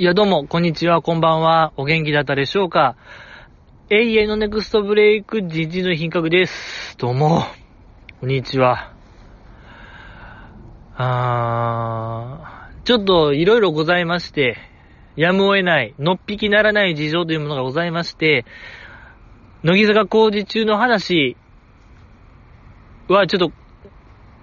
[0.00, 1.74] いや、どうも、こんにちは、こんばんは。
[1.76, 2.96] お元気だったでしょうか？
[3.90, 6.96] 永遠のネクストブレイク、ジジの品格です。
[6.96, 7.42] どうも、
[8.18, 8.94] こんにちは。
[10.96, 14.56] あー、ちょっと、いろいろございまして、
[15.16, 18.46] やむを得ない、のっぴきならない事情というものがございまして、
[19.64, 21.36] 乃木坂工事中の話
[23.06, 23.52] は、ちょっと、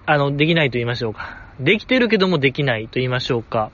[0.05, 1.48] あの、できないと言いましょうか。
[1.60, 3.71] できてるけどもできないと言いましょうか。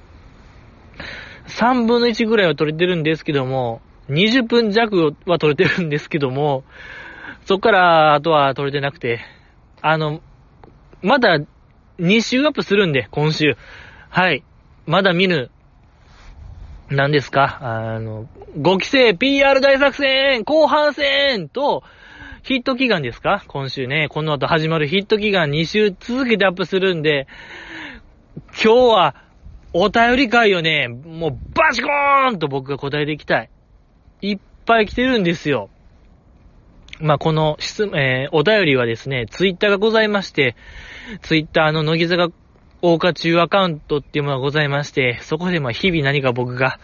[1.47, 6.63] 3分の1ぐらいは取れてるんですけども、20分弱は取れてるんですけども、
[7.45, 9.21] そっからあとは取れてなくて、
[9.81, 10.21] あの、
[11.01, 11.39] まだ
[11.99, 13.57] 2週アップするんで、今週。
[14.09, 14.43] はい。
[14.85, 15.49] まだ見ぬ、
[16.89, 21.83] 何ですかあの、5期生 PR 大作戦後半戦と、
[22.43, 27.27] ヒット祈願ですか今週ね、この後始まるヒット祈願2週続けてアップするんで、
[28.51, 29.15] 今日は、
[29.73, 33.49] お便り会をね、もうバチコーンと僕が答えていきたい。
[34.21, 35.69] いっぱい来てるんですよ。
[36.99, 40.55] まあ、この質、えー、お便りはですね、ツイッターがございまして、
[41.21, 42.29] ツイッターの乃木坂
[42.81, 46.79] 大花中アカウントっていうものがございまして、そこでま日々何か僕が、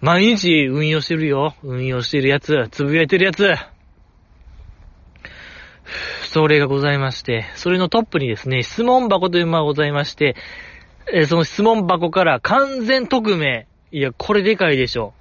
[0.00, 1.54] 毎日運用してるよ。
[1.62, 3.54] 運用してるやつ、つぶやいてるやつ。
[6.22, 10.36] それがございまして、それのトップにですね、質問箱というものがございまして、
[11.12, 13.66] えーその質問箱から完全匿名。
[13.92, 15.14] いや、これでかいでしょ。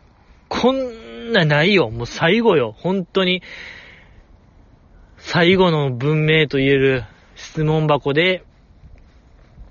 [0.49, 1.89] こんなないよ。
[1.89, 2.75] もう最後よ。
[2.77, 3.41] 本当に。
[5.17, 7.03] 最後の文明と言える
[7.35, 8.43] 質問箱で、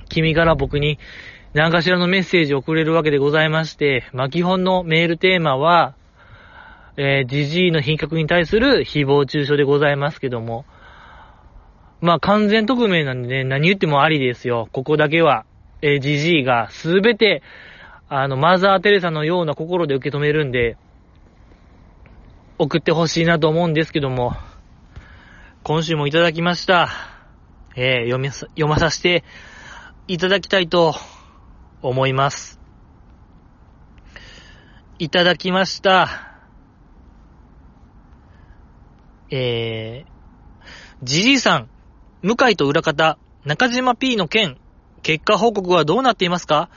[0.08, 0.98] 君から僕に
[1.54, 5.94] 何かしらのメッセージを送れるわけでございまして、まあ、基本のメールテーマは、
[6.96, 10.64] えー、ジジイの品格に対する誹謗中傷でございますけども、
[12.00, 14.68] まあ、完全匿名なんでね、何言ってもありですよ。
[14.72, 15.44] ここだけは。
[15.82, 17.42] えー、ジジイがすべて、
[18.08, 20.76] あの、マザー・テレサのような心で受け止めるんで、
[22.58, 24.34] 送ってほしいなと思うんですけども、
[25.64, 26.88] 今週もいただきました。
[27.74, 29.24] えー、読み、読まさせて
[30.06, 30.94] いただきたいと
[31.82, 32.60] 思います。
[35.00, 36.36] いただきました。
[39.30, 40.64] えー、
[41.02, 41.68] ジジイさん、
[42.22, 44.58] 向井と裏方、中島 P の件、
[45.02, 46.68] 結果報告はどうなっていますか？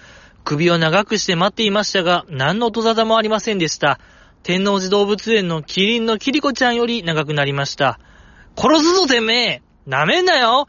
[0.43, 3.99] 首を長くして待っていましたが、何の音沙汰もありませんでした。
[4.43, 7.99] 天王寺動物園のキリンのキリコちゃんより長くなりました。
[8.55, 10.67] 殺すぞてめえなめんなよ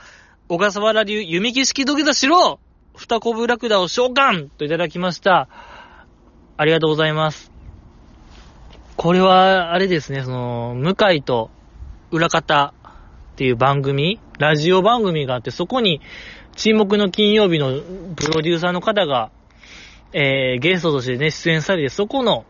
[0.48, 2.58] 小笠原流弓木式土下座しろ
[2.94, 5.48] 二コブラクダを召喚といただきました。
[6.56, 7.52] ありがとうございます。
[8.96, 11.50] これは、あれですね、その、向井と
[12.10, 12.72] 裏方
[13.32, 16.00] っていう番組、ラジオ番組があって、そこに、
[16.56, 17.80] 沈黙の金曜日の
[18.16, 19.30] プロデューサーの方が、
[20.12, 22.44] えー、ゲストとしてね、出演されて、そこの、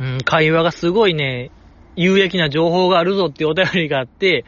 [0.00, 1.50] うん、会話がすごいね、
[1.94, 4.44] 有益な情報があるぞっていうお便りがあって、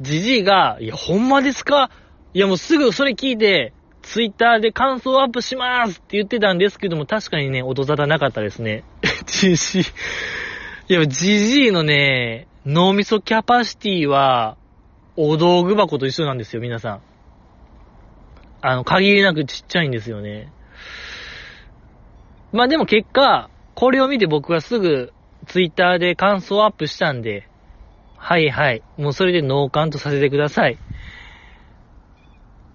[0.00, 1.90] じじいが、いや、ほんまですか？
[2.32, 3.72] いや、もうすぐそれ聞いて、
[4.02, 8.84] ツイッターで感想アップしますって言ってたんですけども、確かにね、音沙汰なかったですね。
[9.26, 9.82] じじい。
[10.88, 14.56] いや、じじいのね、脳みそキャパシティは、
[15.16, 17.00] お道具箱と一緒なんですよ、皆さん。
[18.60, 20.52] あの、限りなくちっちゃいんですよね。
[22.52, 25.12] まあでも結果、これを見て僕はすぐ
[25.46, 27.48] ツイッターで感想アップしたんで、
[28.16, 28.82] はいはい。
[28.96, 30.78] もうそれで脳幹とさせてください。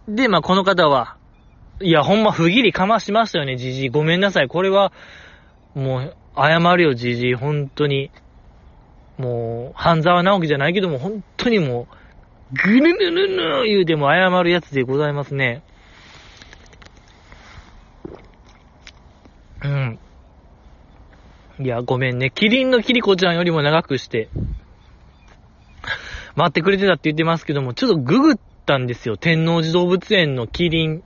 [0.07, 1.17] で、まあこの方は、
[1.81, 3.89] いやほんま不義理かましましたよね、じじい。
[3.89, 4.47] ごめんなさい。
[4.47, 4.93] これは、
[5.73, 7.33] もう、謝るよ、じじい。
[7.33, 8.11] 本当に。
[9.17, 11.95] もう、半沢直樹じゃないけども、本当にもう、
[12.53, 15.63] ぐぬぬぬぬ言うても謝るやつでございますね。
[19.63, 19.99] うん。
[21.59, 22.31] いや、ごめんね。
[22.31, 24.29] キリンのキリコちゃんよりも長くして、
[26.35, 28.35] 待ってくれてたって言ってますけども、ちょっとググっ
[28.65, 29.17] たんですよ。
[29.17, 31.03] 天王寺動物園のキリン。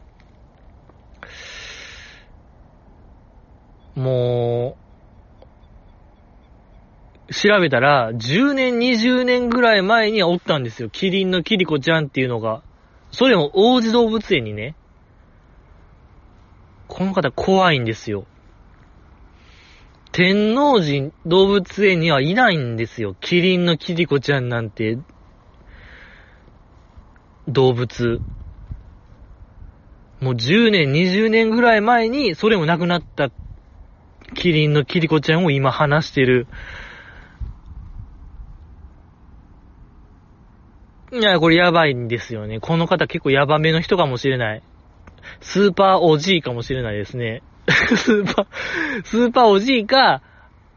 [3.96, 4.78] も
[7.30, 10.90] う、調べたら、10年、20年ぐらい前にはおったんですよ。
[10.90, 12.62] キリンのキリコちゃんっていうのが。
[13.12, 14.76] それも王子動物園にね。
[16.88, 18.26] この方怖いんですよ。
[20.16, 23.18] 天王寺動物園にはいないんですよ。
[23.20, 24.98] キリンのキリコちゃんなんて、
[27.50, 28.22] 動物。
[30.22, 33.30] もう10年、20年ぐらい前に、それも亡くなった
[34.36, 36.48] キリンのキリコちゃんを今話してる。
[41.12, 42.62] いや、これやばいんですよね。
[42.62, 44.64] この方結構ヤバめの人かもしれない。
[45.42, 47.44] スーパー OG かもしれないですね。
[47.72, 48.46] スーパー、
[49.04, 50.22] スーパーおじいか、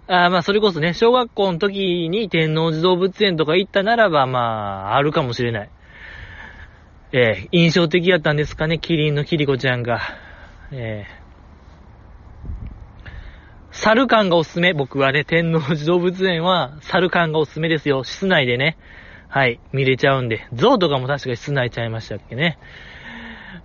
[0.07, 5.71] あまあ、それこそね、小学校の時に天王寺動物園とか行ったならば、まあ、あるかもしれない。
[7.13, 10.01] えー、印象的やったんですかね、キリンのキリコちゃんが。
[10.73, 11.19] えー、
[13.71, 14.73] 猿館がおすすめ。
[14.73, 18.03] 僕はね、天王寺動物園は猿館がおすすめですよ。
[18.03, 18.79] 室内でね。
[19.29, 20.49] はい、見れちゃうんで。
[20.55, 22.59] 象とかも確か室内ちゃいましたっけね。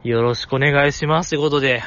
[0.04, 1.30] よろしくお願いします。
[1.30, 1.82] ということで。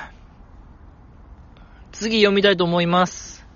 [1.96, 3.46] 次読みたいと思います。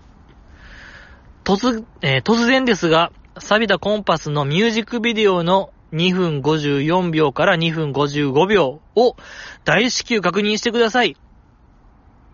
[1.44, 9.16] 突、えー、突然ですが、錆びたコンパスのミュージックビデオの2分54秒から2分55秒を
[9.64, 11.16] 大至急確認してください。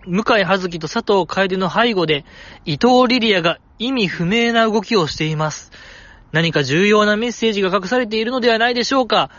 [0.07, 2.25] 向井葉月と佐藤楓の背後で
[2.65, 5.73] 伊藤リリアが意味不明な動きをしています。
[6.33, 9.31] 何か重要なメッセージが隠されているのではないでしょうか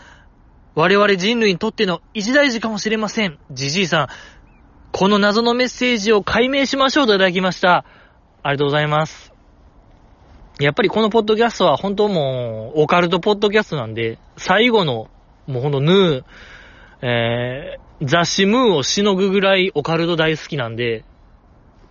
[0.74, 3.38] 我々人類にとっての一大事かもしれません。
[3.50, 4.08] じじいさん、
[4.92, 7.84] この謎のメッセージを解明しましょうといただきました。
[8.42, 9.32] ありがとうございます。
[10.58, 15.08] やっぱりこのポッドキャストは本当もう、オカルトポッドキャストなんで、最後の、
[15.46, 16.24] もうほんとヌー、
[17.02, 21.04] えー、雑誌ムーをしのぐぐらいオカルト大好きなんで、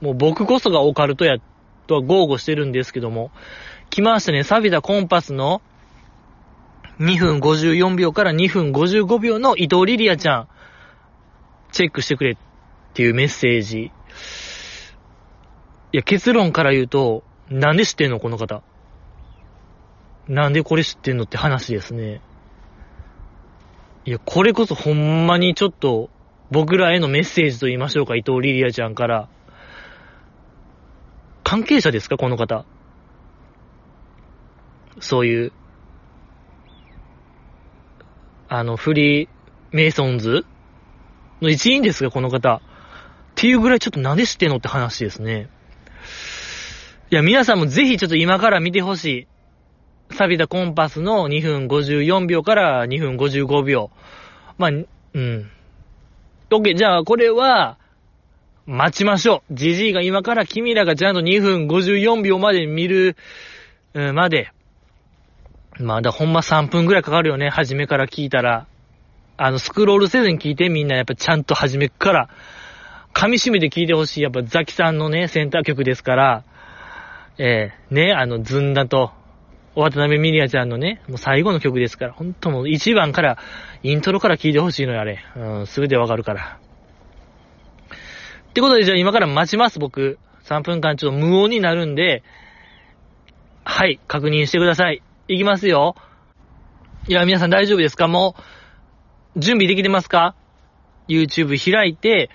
[0.01, 1.38] もう僕こそがオカルトや、
[1.88, 3.31] とは豪語してるんですけども、
[3.89, 5.61] 来ましたね、錆びたコンパスの
[7.00, 10.47] 2分54秒から2分55秒の伊藤リリアちゃん、
[11.71, 12.38] チェックしてくれ
[12.97, 13.79] っていうメッセージ。
[13.79, 13.91] い
[15.91, 18.63] や、結論から言うと、なんで知ってんのこの方。
[20.27, 22.21] なんでこれ知ってんのって話ですね。
[24.03, 26.09] いや、これこそほんまにちょっと、
[26.49, 29.29] 僕らへのメッセージと言いましょうか、伊藤リリアちゃんから。
[31.43, 32.65] 関係者ですかこの方。
[35.01, 35.51] そういう、
[38.50, 39.29] あの、フリー
[39.71, 40.47] メイソンズ
[41.43, 42.63] の一員ですかこの方。
[43.38, 45.48] っていうぐらいちょっとなんで知ってんのって話ですね。
[47.12, 49.28] いや、皆さんもぜひちょっと今から見てほしい。
[50.16, 53.92] 錆びたコンパスの2分54秒から2分55秒。
[54.57, 55.51] まあ、うん。
[56.50, 57.78] OK、じゃあこれは、
[58.66, 59.54] 待ちましょう。
[59.54, 63.16] ジジイが今から君らがちゃんと2分54秒まで見る、
[63.94, 64.51] うん、まで。
[65.80, 67.50] ま、だほんま3分くらいかかるよね。
[67.50, 68.66] 初めから聞いたら。
[69.38, 72.30] あの、スクロールせずに聞いてみんなやっぱちゃんと初めから、
[73.17, 74.21] 噛み締めて聞いてほしい。
[74.21, 76.43] やっぱザキさんのね、センター曲ですから、
[77.39, 79.11] えー、ね、あの、ずんだと、
[79.73, 83.39] 渡辺美里ちゃんのね、もう最後の曲ですから、ほんともう1番から、
[83.81, 85.17] イントロから聴いてほしいのよ、あれ。
[85.35, 86.59] うん、すべてわかるから。
[88.49, 90.19] ってことで、じゃあ今から待ちます、僕。
[90.43, 92.21] 3分間ちょっと無音になるんで、
[93.63, 95.01] はい、確認してください。
[95.27, 95.95] いきますよ。
[97.07, 98.07] いや、皆さん大丈夫ですか？
[98.07, 98.35] も
[99.35, 100.35] う、準備できてますか
[101.07, 102.29] ?YouTube 開いて、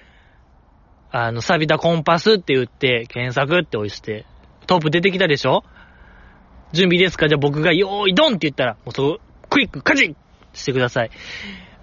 [1.12, 4.24] あの、錆びたコンパスって言って、検索って押して、
[4.66, 5.62] トップ出てきたでしょ？
[6.72, 7.28] 準備ですか？
[7.28, 9.20] じゃあ僕がよーいドンって言ったら、もうそこ
[9.50, 10.14] クイック、カチッ
[10.54, 11.10] してください。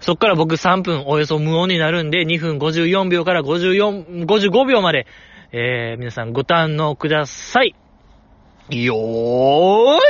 [0.00, 5.06] そっから僕3分およそ無音になるんで、2分54秒から54、55秒まで、
[5.52, 7.76] えー、皆さんご堪能ください。
[8.70, 10.00] よーい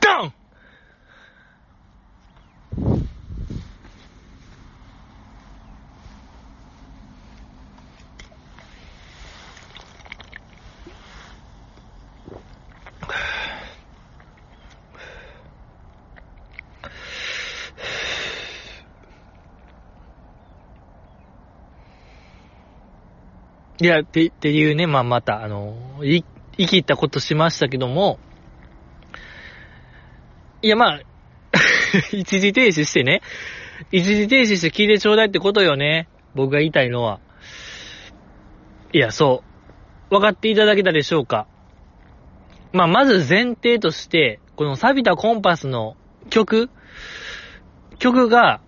[0.00, 0.32] ドン
[23.78, 26.22] いや、って、っていうね、まあ、また、あの、い、
[26.56, 28.18] 生きったことしましたけども、
[30.62, 31.00] いや、まあ、
[32.12, 33.20] 一時停止してね、
[33.92, 36.08] 一時停止して聞いてちょうだいってことよね。
[36.34, 37.20] 僕が言いたいのは。
[38.92, 39.42] いや、そ
[40.10, 40.14] う。
[40.14, 41.46] 分かっていただけたでしょうか。
[42.72, 45.96] まあ、まず前提として、この錆びたコンパスの
[46.30, 46.70] 曲、
[47.98, 48.60] 曲が、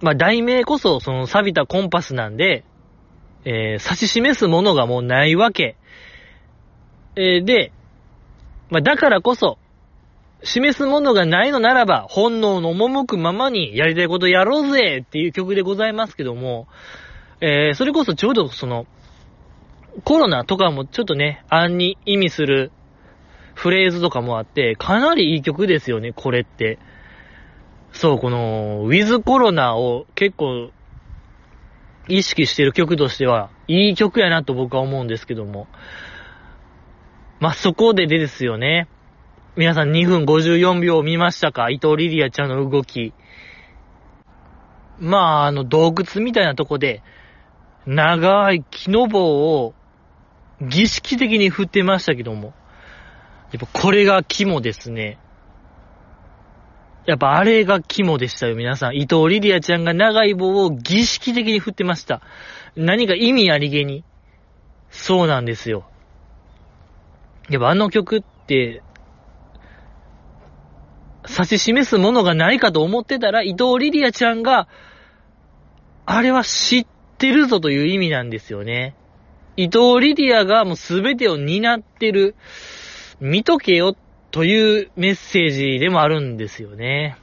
[0.00, 2.64] まあ、題名こそその錆びたコンパスなんで、
[3.46, 5.76] えー、指し示すものがもうないわけ。
[7.14, 7.72] えー、で、
[8.70, 9.56] まあ、だからこそ、
[10.42, 16.66] 示すものがないのならば、本能の赴くままにやりたいことやろうぜっていう曲でございますけども、
[17.40, 18.86] えー、それこそちょうどその、
[20.04, 22.72] コロナとかもちょっとね、暗に意味する
[23.54, 26.80] フレーズとかもあって、かなりいい曲ですよね、これって。
[27.92, 30.70] そう、この、ウィズコロナを結構
[32.08, 35.66] 意識してる曲としては、いい曲やなと僕は思うんですけども。
[37.40, 38.88] まあ、そこででですよね。
[39.56, 41.70] 皆さん2分54秒見ましたか？
[41.70, 43.12] 伊藤リリアちゃんの動き。
[44.98, 47.02] まあ、あの、洞窟みたいなとこで、
[47.86, 49.74] 長い木の棒を
[50.60, 52.54] 儀式的に振ってましたけども、
[53.52, 55.18] やっぱこれが肝ですね。
[57.06, 58.96] やっぱあれが肝でしたよ、皆さん。
[58.96, 62.20] 伊藤リリアちゃんが長い棒を儀式的に振ってました。
[62.74, 64.04] 何か意味ありげに。
[64.90, 65.88] そうなんですよ。
[67.48, 68.82] やっぱあの曲って、
[71.28, 74.68] 指し示すものがないかと思ってたら、伊藤リリアちゃんが、
[76.06, 76.86] あれは知っ
[77.18, 78.96] てるぞという意味なんですよね。
[79.56, 82.34] 伊藤リリアがもう全てを担ってる、
[83.20, 83.96] 見とけよ
[84.36, 87.16] というメッセージでもあるんですよね。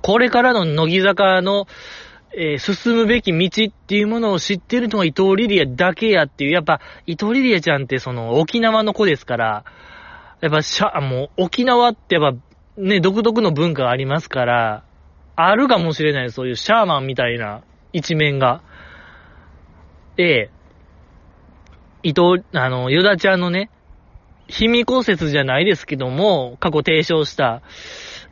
[0.00, 1.66] これからの乃木坂の、
[2.32, 9.64] えー、進むべき道っていうものを知ってるのが伊藤リリアだけやっていう、やっぱ伊藤リリアちゃんってその沖縄の子ですから、
[10.40, 14.84] やっぱしゃ、もう沖縄ってやっぱね、独特の文化がありますから、
[15.36, 17.60] あるかもしれない、そういうシャーマンみたいな
[17.92, 18.62] 一面が。
[20.16, 20.50] で、
[22.02, 23.68] 伊藤、あの、ヨダちゃんのね、
[24.48, 27.62] 卑弥呼説じゃないですけども、過去提唱した、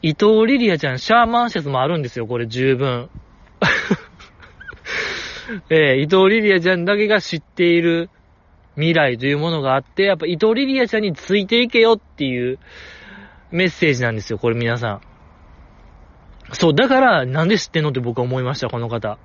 [0.02, 3.08] 伊藤リリアちゃんシャーマン説もあるんですよ、これ十分。
[5.70, 8.10] えー、伊藤リリアちゃんだけが知っている
[8.74, 12.58] 未来というものがあって、やっぱ伊藤リリアちゃんについていけよっていう
[13.50, 15.00] メッセージなんですよ、これ皆さん。
[16.52, 19.18] そう、だから、なんで知ってんのって僕は思いました、この方。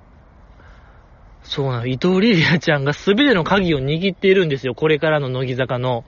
[1.42, 6.04] そうなの、伊藤リリアちゃんが全ての鍵を握っているんですよ、これからの乃木坂の。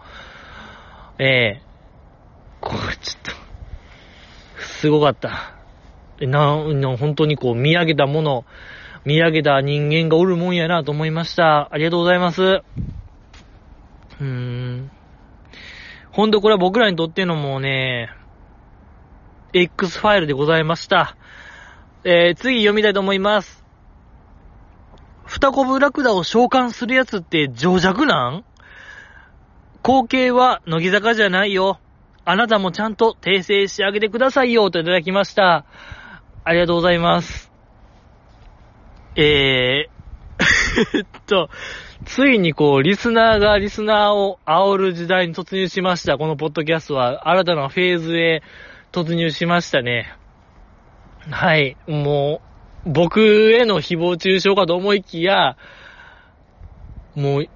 [1.22, 1.62] ええ
[2.62, 5.54] これちょっと、すごかった。
[6.20, 8.46] な、な、本当にこう、見上げたもの、
[9.04, 11.68] 見上げた人間がおるもんやなと思いました。
[11.72, 12.42] ありがとうございます。
[12.42, 14.90] うーん。
[16.10, 18.10] ほんとこれは僕らにとってのもうね、
[19.52, 21.16] X ファイルでございました。
[22.04, 23.62] えー、次読みたいと思います。
[25.26, 28.44] 二コブラクダを召喚するやつって情弱なん？
[29.82, 31.80] 後継は乃木坂じゃないよ。
[32.24, 35.64] あなたもちゃんと訂正してあげてくださいよといただきました。
[36.44, 37.50] ありがとうございます。
[39.16, 40.00] えー、
[40.98, 41.50] えっと、
[42.04, 46.18] ついにこう、リスナーがリスナーを煽る時代に突入しました。
[46.18, 48.42] このポッドキャストは新たなフェーズへ
[48.92, 50.14] 突入しましたね。
[51.30, 51.76] はい。
[51.86, 52.40] も
[52.86, 53.20] う、僕
[53.52, 55.56] への誹謗中傷かと思いきや、
[57.14, 57.46] もう、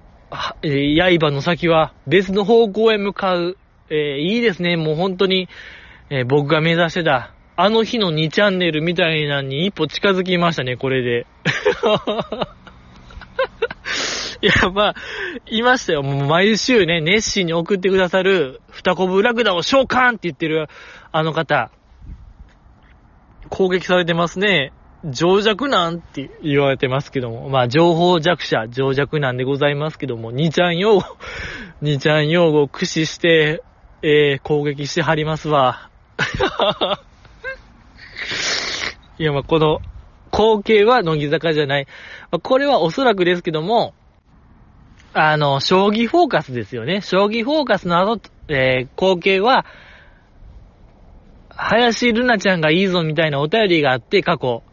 [0.61, 3.57] えー、刃の先は別の方向へ向かう。
[3.89, 4.77] えー、いいですね。
[4.77, 5.47] もう本当に、
[6.09, 11.27] えー、僕が目指してた、あの日の2チャンネルみたいなのに一歩近づきましたね、これで。
[14.41, 14.95] いや、まあ、
[15.47, 16.03] いましたよ。
[16.03, 20.67] もう毎週ね、熱心に送ってくださる、二コブラクダを召喚って言ってる、
[21.11, 21.71] あの方。
[23.49, 24.73] 攻撃されてますね。
[25.11, 27.49] 情弱なんって言われてますけども。
[27.49, 31.03] まあ、情報弱者、情弱なんでございますけども、二ちゃん用語、
[31.81, 33.61] 二ちゃん用語を駆使して、
[34.01, 35.89] えー、攻撃してはりますわ。
[39.19, 39.79] いや、まあ、この、
[40.31, 41.87] 光景は乃木坂じゃない。
[42.31, 43.93] まあ、これはおそらくですけども、
[45.13, 47.01] あの、将棋フォーカスですよね。
[47.01, 48.19] 将棋フォーカスの後、
[48.49, 49.65] えー、光景は、
[51.49, 54.63] 林ルナちゃんがいいぞみたいなお便りがあって、過去。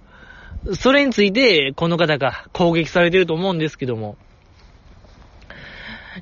[0.74, 4.16] それについて、この方が攻撃されてると思うんですけども。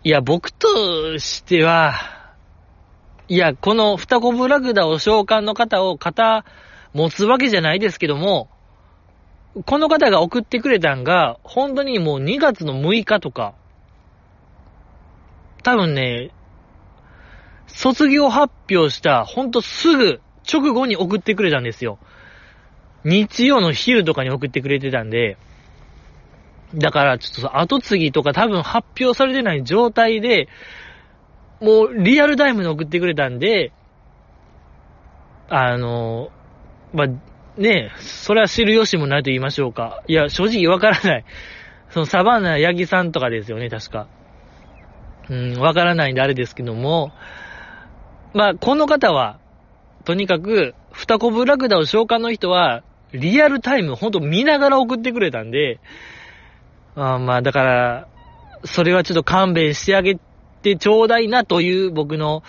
[0.02, 1.92] いや、僕としては、
[3.28, 6.44] いや、この二コブラクダを召喚の方を肩
[6.94, 8.48] 持つわけじゃないですけども、
[9.66, 13.54] この方が送ってくれたんが、本当にもう2月の6日とか、
[15.62, 16.30] 多分ね、
[17.66, 20.20] 卒業発表した、ほんとすぐ、
[20.50, 21.98] 直後に送ってくれたんですよ。
[23.04, 25.36] 日曜の昼とかに送ってくれてたんで、
[26.74, 30.48] だからちょっと後継ぎとか多分発表されてない状態で、
[31.60, 33.72] もうリアルタイムに送ってくれたんで、
[35.48, 36.30] あの、
[36.92, 37.06] まあ、
[37.60, 40.02] ねそれは知る由もないと言いましょうか。
[40.06, 41.24] いや、正直わからない。
[41.90, 44.06] そのサバンナヤギさんとかですよね、確か。
[45.28, 47.12] うん、わからないんであれですけども、
[48.32, 49.40] まあ、この方は、
[50.04, 55.80] とにかく、二コブラクダを召喚の人は、リアルタイム、ほんと見ながら送ってくれたんで、
[56.94, 58.08] あまあ、だから、
[58.64, 60.18] それはちょっと勘弁してあげ
[60.62, 62.42] てちょうだいなという僕の、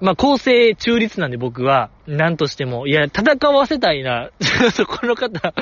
[0.00, 4.30] まあ、公正中立なんで僕は、何としても、いや、戦わせたいな。
[4.88, 5.54] この方、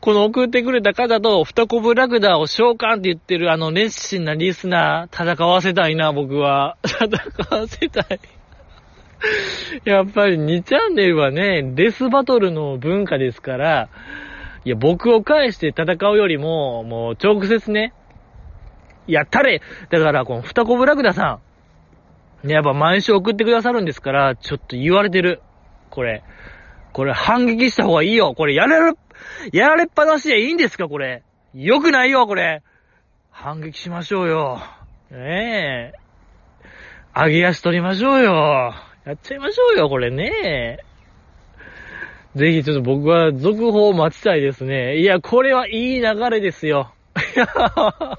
[0.00, 6.76] この送ってくれた方と、二コブラクダを召喚って言ってるあの熱心なリスナー、戦わせたいな、僕は。
[6.84, 7.08] 戦
[7.50, 8.20] わせたい。
[9.84, 13.88] やっぱり2チャンネルはね、デスバトルの文化ですから、
[14.64, 17.92] いや、僕を返して戦うよりも、もう直接ね、
[19.06, 21.38] やったれだから、この二コブラクダさ
[22.44, 25.40] ん、ね、やっぱ毎週送ってくださるんですから、ちょっと言われてる。
[25.90, 26.22] これ。
[26.92, 28.34] これ反撃した方がいいよ。
[28.34, 28.92] これやられ、
[29.52, 30.88] やられっぱなしでいいんですか？
[30.88, 31.22] これ。
[31.54, 32.62] よくないよ、これ。
[33.30, 34.60] 反撃しましょうよ。
[35.10, 35.98] ねえ。
[37.14, 38.74] 上げ足取りましょうよ。
[39.08, 40.80] やっちゃいましょうよ、これね。
[42.36, 44.98] ぜひちょっと僕は続報を待ちたいですね。
[44.98, 46.92] いや、これはいい流れですよ。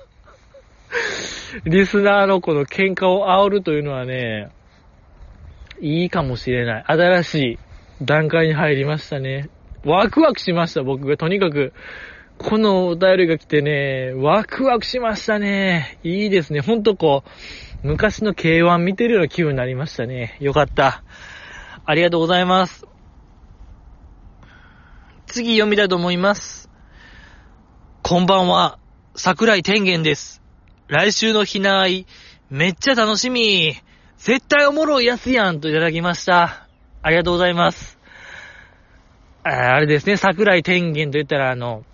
[1.65, 4.49] リスナーのこの喧嘩を煽るというのはね、
[5.79, 6.83] いいかもしれない。
[6.87, 7.59] 新しい
[8.01, 9.51] 段階に入りましたね。
[9.85, 11.17] ワクワクしました、僕が。
[11.17, 11.71] とにかく、
[12.39, 15.99] このお便りが来てね、ワクワクしましたね。
[16.03, 16.61] いいですね。
[16.61, 17.29] ほんとこう、
[17.81, 20.37] 昔の K1 見てるような気分になりましたね。
[20.41, 21.03] よかった。
[21.85, 22.85] ありがとうございます。
[25.27, 26.69] 次読みたいと思います。
[28.03, 28.79] こんばんは、
[29.15, 30.41] 桜井天元です。
[30.87, 32.05] 来週のひなあい、
[32.49, 33.75] めっちゃ楽しみ。
[34.17, 36.67] 絶対おもろいやつやんといただきました。
[37.01, 37.97] ありがとうございます。
[39.43, 41.85] ああれですね、桜井天元と言ったらあの、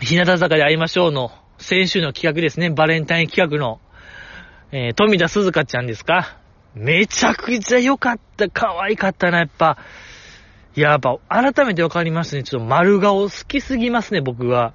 [0.00, 3.80] 日向坂で会いましょうの、先週の企画ですね、バレンタイン企画の、
[4.76, 6.36] えー、富田鈴香ちゃんですか？
[6.74, 9.78] めちゃくちゃ良かった、可愛かったな、やっぱ。
[10.74, 12.42] やっぱ、改めてわかりますね。
[12.42, 14.74] ちょっと丸顔好きすぎますね、僕は。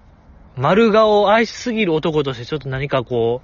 [0.55, 3.41] 丸顔を愛しすぎる男としてちょっと何かこ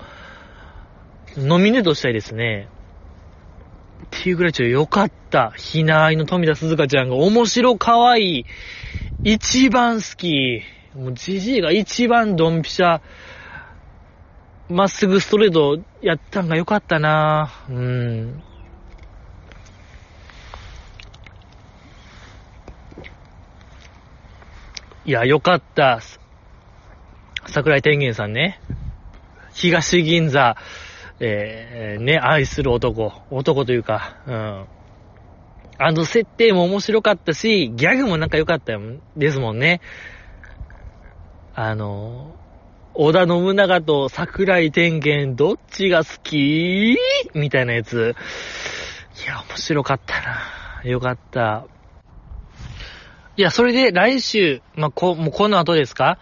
[1.35, 2.69] う、ノミネートしたいですね。
[4.05, 5.51] っていうぐらいちょっと良かった。
[5.57, 8.45] ひなあいの富田鈴香ちゃんが面白可愛い。
[9.25, 10.61] 一番好き。
[10.95, 13.01] もうじじいが一番ドンピシャ。
[14.69, 18.43] まっすぐストレートやったんが良かったなうん。
[25.05, 25.99] いや、よかった。
[27.45, 28.59] 桜井天元さんね。
[29.53, 30.57] 東銀座、
[31.19, 33.13] えー、ね、愛する男。
[33.29, 34.65] 男というか、うん。
[35.77, 38.73] あの設定も面白かったし、ギャグもなんか良かった、
[39.15, 39.79] ですもんね。
[41.53, 42.35] あの、
[42.97, 46.97] 織田信長と桜井天元どっちが好き？
[47.33, 48.15] みたいなやつ。
[49.23, 50.15] いや、面白かった
[50.83, 50.89] な。
[50.89, 51.65] よかった。
[53.35, 56.19] いや、それで来週、まあ、こ、もうこの後ですか？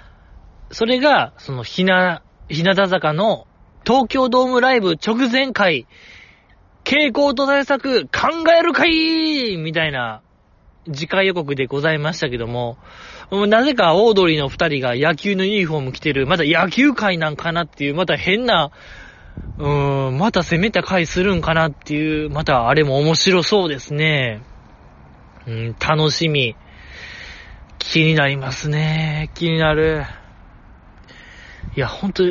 [0.71, 3.45] それが、その、ひな、ひなた坂の
[3.85, 5.85] 東京ドームライブ直前回、
[6.83, 8.09] 傾向と対策考
[8.59, 10.23] える会みたいな
[10.91, 12.77] 次回予告でございましたけども、
[13.31, 18.71] なぜかオードリーの二人が野球のユニフォーム着てる、また野球会なんかなっていう、また変な、
[19.57, 24.41] うーん、また攻めた回するんかなっていう、またあれも面白そうですね。
[25.47, 26.55] うん、楽しみ。
[27.79, 29.29] 気になりますね。
[29.35, 30.05] 気になる。
[31.75, 32.23] いや、ほんと、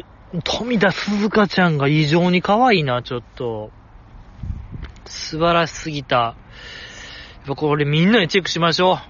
[0.44, 3.70] 富田鈴香ちゃんが異常に可愛いな、ちょっと。
[5.04, 6.36] 素晴らしすぎた。
[7.42, 9.00] やっぱこれみんなでチェックしましょ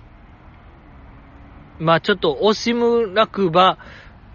[1.80, 1.84] う。
[1.84, 3.76] まあちょっと、惜しむらくば、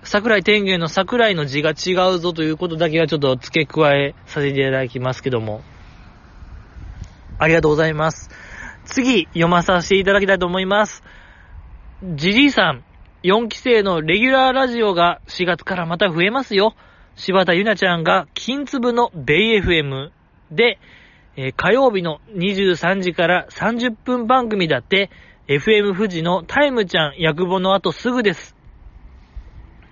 [0.04, 5.62] 桜井天元の桜井の字が違うぞということだけはちょっと付け加えさせていただきますけども。
[7.40, 8.30] ありがとうございます。
[8.86, 11.04] 次、読まさせていただきたいと思います。
[12.04, 12.84] ジジイさん、
[13.24, 16.76] 4期生のレギュラーラジオが4月からまた増えますよ。
[17.16, 20.12] 柴田ゆなちゃんが金粒のベイ FM
[20.52, 20.80] で、
[21.40, 25.12] えー、火曜日の23時から30分番組だって、
[25.48, 28.56] FM 富士のタイムちゃん役簿の後すぐです。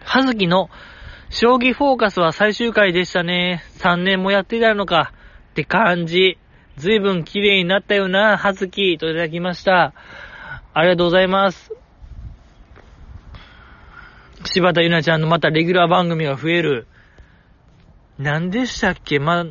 [0.04, 0.70] はずきの
[1.30, 3.64] 将棋フォーカスは最終回でしたね。
[3.78, 5.14] 3年もやっていたのか。
[5.52, 6.40] って感じ。
[6.78, 9.94] ずいぶん綺麗になったよな、はずきといただきました。
[10.74, 11.72] ありがとうございます。
[14.46, 16.88] 柴田ゆなちゃんのまたレギュラー番組が増える。
[18.18, 19.20] 何でしたっけ？
[19.20, 19.46] ま、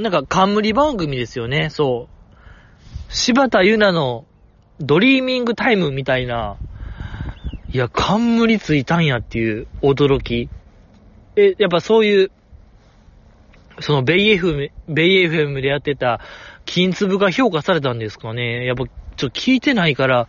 [0.00, 3.12] なんか冠番組ですよね、そう。
[3.12, 4.24] 柴田ゆなの
[4.80, 6.56] ドリーミングタイムみたいな、
[7.72, 10.48] いや、冠ついたんやっていう驚き。
[11.36, 12.30] え、やっぱそういう、
[13.80, 16.20] そのベイ FM、ベイ FM でやってた
[16.64, 18.64] 金粒が評価されたんですかね。
[18.64, 20.28] やっぱちょっと聞いてないから、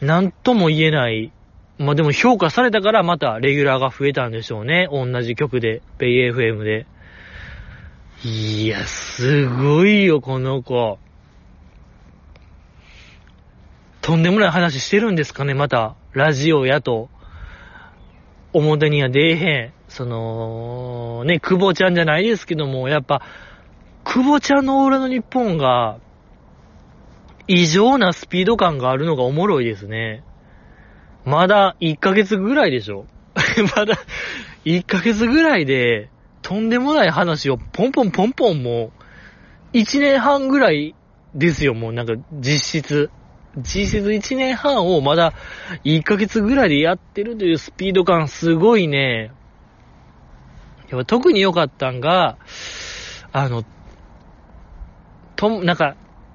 [0.00, 1.32] なんとも言えない。
[1.78, 4.88] まあ、でも評価されたからまたレギュラーが増えたんでしょうね。
[4.90, 6.86] 同じ曲で、ベイ FM で。
[8.22, 10.98] いや、すごいよ、この子。
[14.02, 15.96] とんでもない話してるんですかね、また。
[16.12, 17.08] ラジオやと。
[18.52, 19.72] 表には出えへん。
[19.88, 23.22] その、ね、久保ちゃんじゃないですけども、やっぱ、
[24.04, 25.98] 久保ちゃんのオーラの日本が、
[27.48, 30.24] 異常なスピード感があるのがおもろいですね。
[31.24, 33.06] まだ1ヶ月ぐらいでしょ
[33.76, 33.94] まだ
[34.66, 36.09] 1ヶ月ぐらいで、
[36.50, 38.90] とんでもない話をポンポンポンポンも
[39.72, 40.96] う、1年半ぐらい
[41.32, 43.10] ですよ、もうなんか実質。
[43.58, 45.32] 実質1年半をまだ
[45.84, 49.30] 1ヶ月ぐらいでやってるというスピード感すごいね。
[50.88, 52.36] やっぱ特に良かったんが、
[53.30, 53.62] あの、
[55.36, 55.94] と、なんか、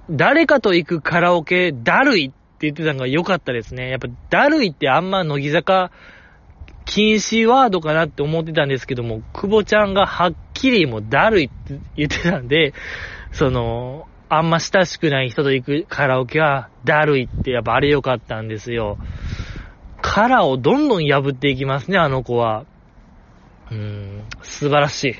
[0.09, 3.89] 誰かと行くカラオケ、だるいって言ってたのが良かったですね。
[3.89, 5.91] やっぱ、だるいってあんま乃木坂
[6.85, 12.73] 禁止ワードかなって思ってたんですけども、久保ちゃんがはっきりもうだるいって言ってたんで、
[13.31, 18.97] その、あんま親しくない人と行くカラオケは、だるいってやっぱあれ良かったんですよ。
[20.01, 22.65] カラをどんどん破っていきますね、あの子は。
[23.71, 25.15] うーん、素晴らし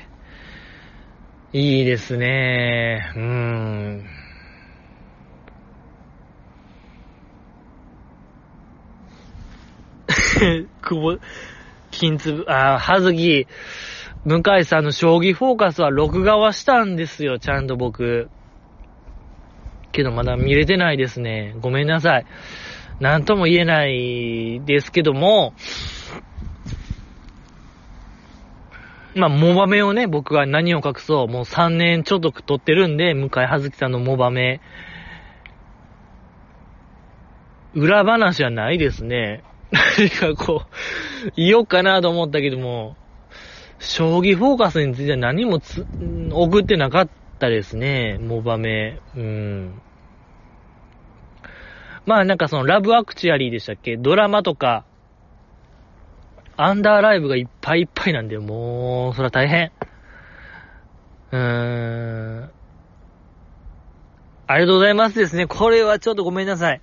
[1.52, 1.58] い。
[1.58, 3.12] いいですね。
[3.16, 4.06] うーん。
[10.82, 11.18] 久保、
[11.96, 13.46] 金粒、あ、はずき、
[14.24, 18.28] 向井さんの将棋フォーカスは録画はしたんですよ、ちゃんと僕。
[19.92, 21.54] けどまだ見れてないですね。
[21.60, 22.26] ごめんなさい。
[23.00, 25.54] なんとも言えないですけども、
[29.14, 34.60] まあ、モバメをね、僕は何を隠そう、もう3年ちょっと撮ってるんで、向井葉月さんのモバメ。
[37.74, 39.42] 裏話はないですね。
[39.70, 40.62] 何かこ
[41.26, 42.96] う、言おうかなと思ったけども、
[43.78, 45.86] 将棋フォーカスについては何もつ、
[46.32, 49.00] 送ってなかったですね、モバメ。
[49.14, 49.82] うん。
[52.06, 53.96] まあなんかそのラブアクチュアリーでしたっけ？
[53.96, 54.84] ドラマとか、
[56.56, 59.72] アンダーライブがいっぱいいっぱいなんで、もう、それは大変。
[61.32, 62.50] うーん。
[64.46, 65.48] ありがとうございますですね。
[65.48, 66.80] これはちょっとごめんなさい。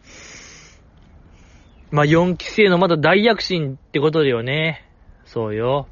[1.94, 4.84] まあ、4期生のまた大躍進ってことだよね。
[5.26, 5.88] そうよ。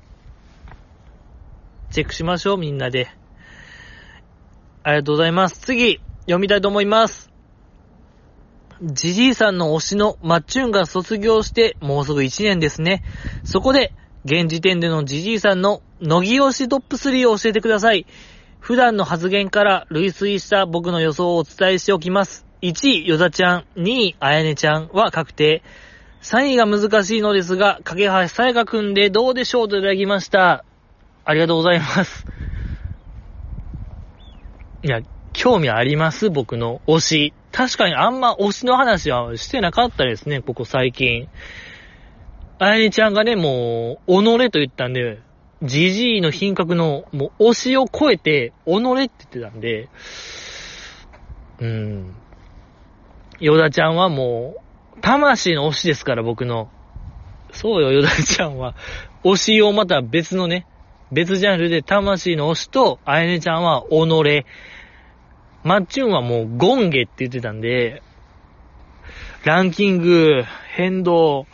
[1.92, 3.08] チェックしましょう、みんなで。
[4.82, 5.60] ありがとうございます。
[5.60, 7.32] 次、読みたいと思います。
[8.82, 13.04] ジジイさんの推しのマッチュンが卒業してもうすぐ1年ですね。
[13.44, 13.94] そこで、
[14.26, 18.08] 現時点でのジジイさんの乃木推しトップ3を教えてください。
[18.60, 22.48] 普段の発言から類推した僕の予想をお伝えしておきます。
[22.64, 25.62] 1位、ヨダちゃん、2位、あやねちゃんは確定。
[26.22, 30.64] 3位が難しいのですが、架橋さやかくんでどうでしょうといただきました。
[31.26, 32.26] ありがとうございます。
[34.84, 35.02] いや、
[35.34, 36.30] 興味あります？
[36.30, 37.34] 僕の推し。
[37.52, 41.28] 確かにあんま推しの話はしてなかったですね、ここ最近。
[42.60, 45.20] あやねちゃんがね、もう、己と言ったんで、
[45.64, 49.90] じじいの品格の、もう、推しを超えて、己って言ってたんで、
[51.60, 52.16] うん。
[53.40, 54.61] ヨダちゃんはもう、
[55.02, 56.70] 魂の推しですから、僕の。
[57.52, 58.76] そうよ、ヨダちゃんは。
[59.24, 60.66] 推しをまた別のね、
[61.12, 64.46] 別ジャンルで魂の推しと、あやねちゃんは己。
[65.64, 68.02] マッチュンはもうゴンゲって言ってたんで、
[69.44, 70.44] ランキング、
[70.76, 71.46] 変動、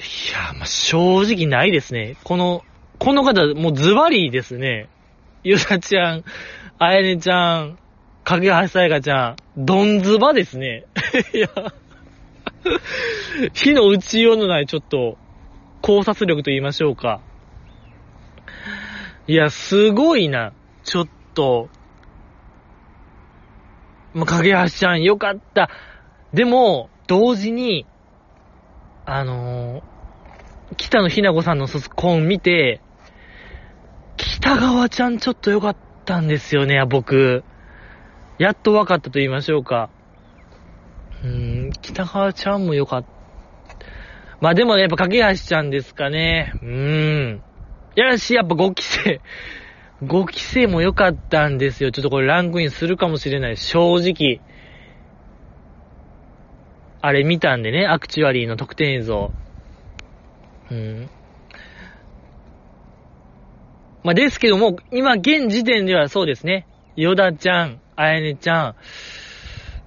[0.00, 2.16] いや、ま、正直ないですね。
[2.24, 2.62] この、
[2.98, 4.88] この方、もうズバリですね。
[5.44, 6.24] ゆさちゃん、
[6.78, 7.78] あやねちゃん、
[8.24, 10.84] かげはさやかちゃん、どんズバですね。
[11.34, 11.48] いや、
[13.52, 15.18] 火の打ちようのないちょっと、
[15.80, 17.20] 考察力と言いましょうか。
[19.26, 20.52] いや、すごいな。
[20.84, 21.68] ちょっと、
[24.14, 25.70] まあ、かげはしちゃんよかった。
[26.32, 27.86] でも、同時に、
[29.04, 29.82] あのー、
[30.76, 32.80] 北野ひな子さんの卒コン見て、
[34.16, 37.44] 北川ちゃんちょっとよかったんですよね、僕。
[38.38, 39.90] やっと分かったと言いましょうか。
[41.82, 43.08] 北川ちゃんもよかった。
[44.40, 46.52] まあでもね、やっぱ架橋ちゃんですかね。
[46.62, 47.42] うーん。
[47.94, 49.20] いやしい、やっぱ5期生。
[50.02, 51.92] 5期生も良かったんですよ。
[51.92, 53.56] ちょっとこれランクインするかもしれない。
[53.56, 54.40] 正直。
[57.00, 59.30] あれ見たんでね、アクチュアリーの特典映像。
[60.70, 61.08] うん。
[64.02, 66.66] まあ、ですけども、今現時点ではそうですね。
[66.96, 68.76] ヨダちゃん、あやねちゃん、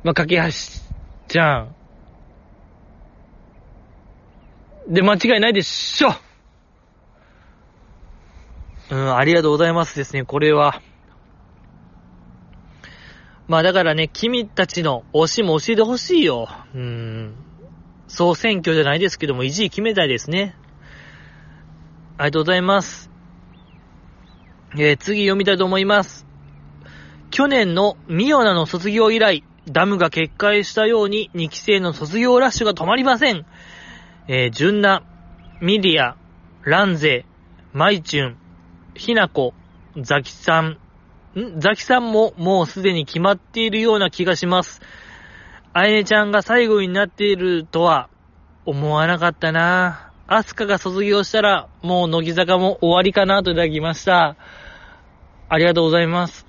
[0.03, 0.81] まあ、かけはし
[1.27, 1.75] ちゃん。
[4.88, 6.10] で、間違いないでしょ
[8.91, 10.82] うん、ありがとうございますですね、これは。
[13.48, 16.48] まあだからね、君たちの推しも教えてほしいよ。
[16.74, 17.36] うん。
[18.08, 20.56] 総選挙じゃないですけども、維持決めたいですね。
[22.17, 23.12] ありがとうございます。
[24.78, 26.26] えー、次読みたいと思います。
[27.32, 33.45] 去年のミオナの卒業以来、ダムが決壊したように2期生の卒業ラッシュが止まりません。
[34.27, 35.03] えー、ジュンナ、
[35.61, 36.17] ミリア、
[36.63, 37.25] ランゼ、
[37.73, 38.38] マイチュン、
[38.95, 39.53] ヒナコ、
[40.01, 40.79] ザキさん、
[41.39, 41.59] ん？
[41.59, 44.81] ザキさんももうすでに決まっているような気がします。
[45.73, 48.09] あいねちゃんが最後になっているとは
[48.65, 54.38] 思わなかったなアスカが卒業したらもう乃木坂も終わりかなといただきました。
[55.49, 56.44] ありがとうございます。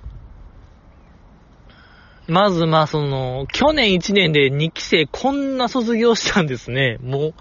[2.29, 6.99] まず、まあ、その、去年1年で2期生こんな卒業したんですね。
[7.01, 7.35] もう、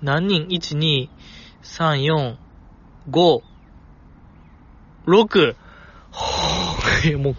[0.00, 1.08] 何人 ?1、2、
[1.62, 2.36] 3、4、
[3.10, 3.42] 5、
[5.06, 5.56] 6。
[7.18, 7.36] もう、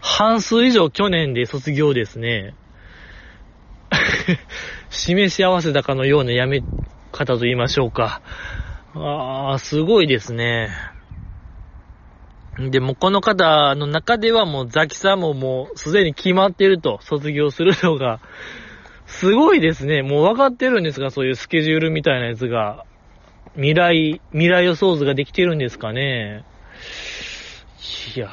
[0.00, 2.54] 半数以上去年で卒業ですね。
[4.88, 6.62] 示し合わせたかのようなやめ
[7.10, 8.22] 方と言いましょうか。
[8.94, 10.70] ああ、すごいですね。
[12.68, 18.20] で、もこの方の中ではもうザキさんももうすでに決まってると、卒業するのが。
[19.06, 20.02] すごいですね。
[20.02, 22.84] もう分かってるんですが、そういうスケジュールみたいなやつが。
[23.54, 26.44] 未来、未来予想図ができてるんですかね？
[28.14, 28.28] いや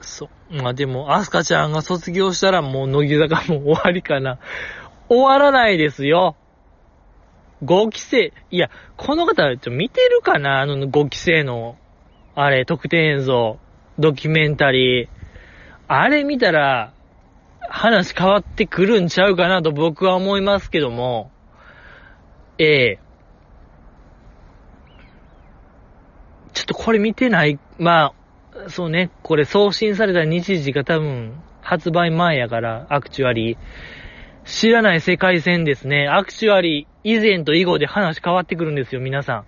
[0.00, 0.28] そ。
[0.50, 4.38] まあでも、アスカちゃんが卒業したらもう乃木坂も終わりかな。
[5.08, 6.36] 終わらないですよ。
[7.62, 10.60] 5期生、いや、この方、ちょ、見てるかな？
[10.60, 11.76] あの5期生の、
[12.34, 13.58] あれ、特典映像、
[13.98, 15.08] ドキュメンタリー。
[15.88, 16.92] あれ見たら、
[17.68, 21.30] 話変わってくるんちゃうかなと僕は思いますけども、
[22.58, 22.98] ええ
[26.52, 28.12] ちょっとこれ見てない、ま
[28.66, 33.58] あ、そうね、これ送信された日時が多分発売前やから、アクチュアリー。
[34.44, 36.08] 知らない世界線ですね。
[36.08, 39.44] アクチュアリー、以前と以後で話変わってくるんですよ、皆さん。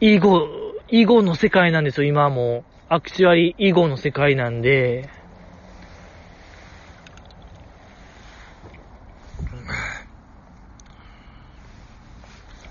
[0.00, 0.48] 以後、
[0.88, 2.64] 以後の世界なんですよ、今も。
[2.88, 5.08] アクチュアリー以後の世界なんで、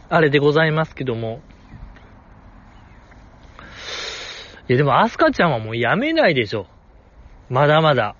[0.09, 1.41] あれでございますけども。
[4.69, 6.67] いや、でも、アスカちゃんはもうやめないでしょ。
[7.49, 8.15] まだまだ。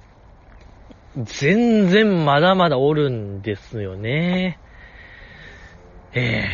[1.17, 4.59] 全然まだまだおるんですよね。
[6.13, 6.49] ええ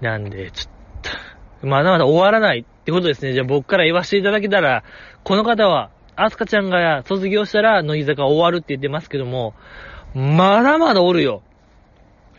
[0.00, 3.34] ー、なんで、ちょっと、まだまだ終わらないってことですね。
[3.34, 4.82] じゃあ僕から言わせていただけたら、
[5.24, 9.54] この方は、アスカちゃんが卒業したら、乃木坂終わるって言ってますけども、
[10.14, 11.42] まだまだおるよ。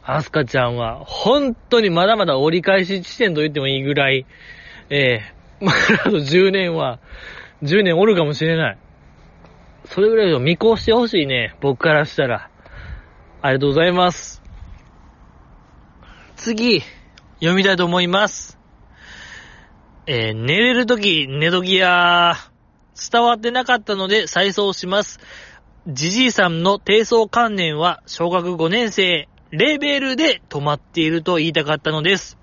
[0.03, 4.25] アスカちゃんは、本当にまだまだ折り返し地点と言ってもいいぐらい、
[4.89, 6.99] ええー、まだあと10年は、
[7.61, 8.77] 10年おるかもしれない。
[9.86, 11.56] それぐらいを見越してほしいね。
[11.62, 12.50] 僕からしたら。
[13.41, 14.41] ありがとうございます。
[16.36, 16.82] 次、
[17.39, 18.58] 読みたいと思います。
[20.06, 22.36] えー、寝れるとき、寝時や
[23.12, 25.19] 伝わってなかったので再送します。
[25.88, 32.38] じじいさんの低層観念は小学5年生レベルで止まっていると言いたかったのです。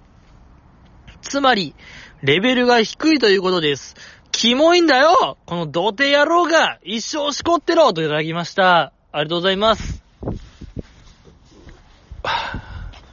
[1.23, 1.75] つまり、
[2.23, 3.97] レベルが低いということです。
[4.41, 8.95] キモいんだよこの童貞野郎が一生しこってろといただきました。
[9.13, 10.03] ありがとうございます。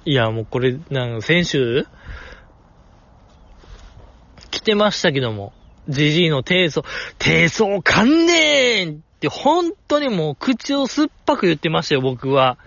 [0.05, 1.85] いや、もうこれ、なんか、先週
[4.51, 5.51] 来てましたけども、
[5.89, 6.85] ジジイの低層、
[7.19, 12.57] 低層観念って本当にもう口を酸っぱく言ってましたよ、僕は。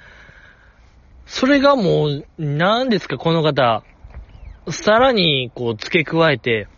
[1.25, 3.85] それがもう、何ですか、この方。
[4.69, 6.69] さらに、こう、付け加えて、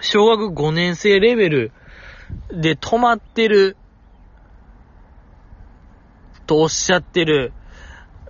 [0.00, 1.72] 小学5年生レベル
[2.52, 3.76] で止まってる、
[6.46, 7.52] とおっしゃってる。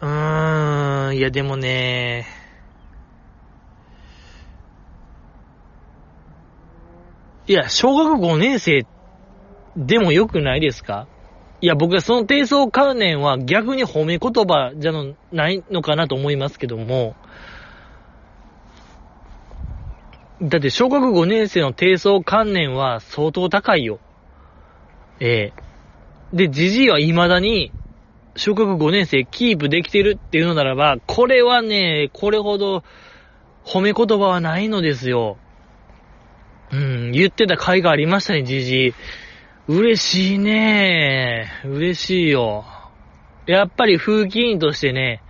[0.00, 2.26] うーん、いやでもね、
[7.46, 8.86] いや、小学5年生
[9.76, 11.06] でも良くないですか？
[11.60, 14.92] いや、僕はその低層関連は逆に褒め言葉じゃ
[15.32, 17.14] ないのかなと思いますけども、
[20.40, 23.98] だって小学5年生の低層観念は相当高いよ。
[25.20, 25.68] ええ
[26.32, 27.72] で、じじいは未だに、
[28.36, 32.84] 小学5年生キープできてるっていうのならば、これはね、これほど
[33.64, 35.38] 褒め言葉はないのですよ。
[36.70, 38.94] うん、言ってた回がありましたね、じじい。
[39.68, 42.64] 嬉しいね嬉しいよ。
[43.46, 45.22] やっぱり風紀委員としてね、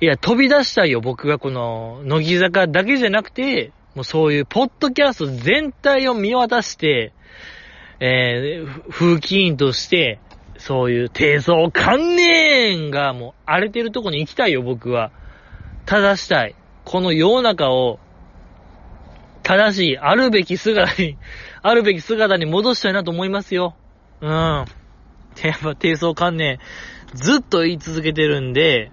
[0.00, 7.12] いや、飛び出したいよ、僕がこの、乃木坂だけじゃなくて、もうそういうポッドキャスト全体を見渡して、
[7.98, 10.20] えー、風紀委員として、
[10.56, 15.10] そういう低層観念がもう荒れてるとこに行きたいよ、僕は。
[15.84, 16.54] 正したい。
[16.84, 17.98] この世の中を
[19.42, 21.18] 正しい、あるべき姿に、
[21.60, 23.74] あるべき姿に戻したいなと思いますよ。
[24.20, 24.30] うん。
[24.30, 24.64] や
[25.56, 26.60] っぱ低層観念、
[27.14, 28.92] ずっと言い続けてるんで、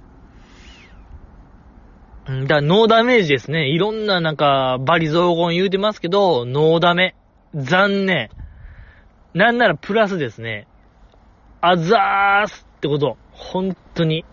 [2.25, 3.69] だからノーダメージですね。
[3.69, 7.15] いろんななんか、バリ雑言言うてますけど、ノーダメ。
[7.53, 8.29] 残念。
[9.35, 10.67] なんならプラスですね。
[11.61, 13.17] あざーすってこと。
[13.31, 14.25] 本当に。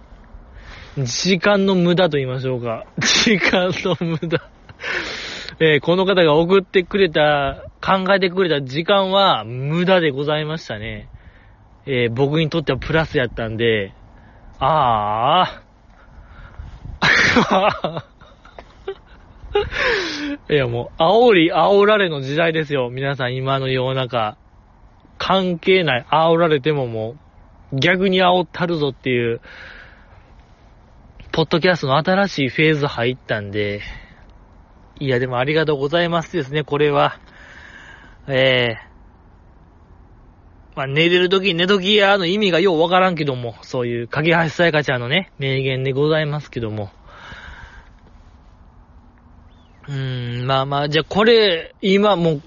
[0.99, 2.87] 時間の無駄と言いましょうか。
[2.99, 4.51] 時間の無駄。
[5.61, 11.09] えー、この方が送ってくれた、考えてくれた時間は無駄でございましたね。
[11.85, 13.93] えー、僕にとってはプラスやったんで、
[14.59, 15.62] ああ。
[20.51, 22.91] いやもう、煽り、煽られの時代ですよ。
[22.91, 24.37] 皆さん今の世の中。
[25.19, 26.07] 関係ない。
[26.11, 27.17] 煽られてもも
[27.73, 29.41] う、逆に煽ったるぞっていう、
[31.33, 33.81] ポッドキャストの新しいフェーズ入ったんで、
[35.01, 37.19] いやでもありがとうございますですね、これは。
[38.29, 46.91] ええー、まあ、寝れるとき、寝ときやの意味がようわからんけども、そういう、影橋さやかちゃんのね、名言でございますけども。
[49.89, 52.43] うん、まあまあ、じゃあこれ、今もう、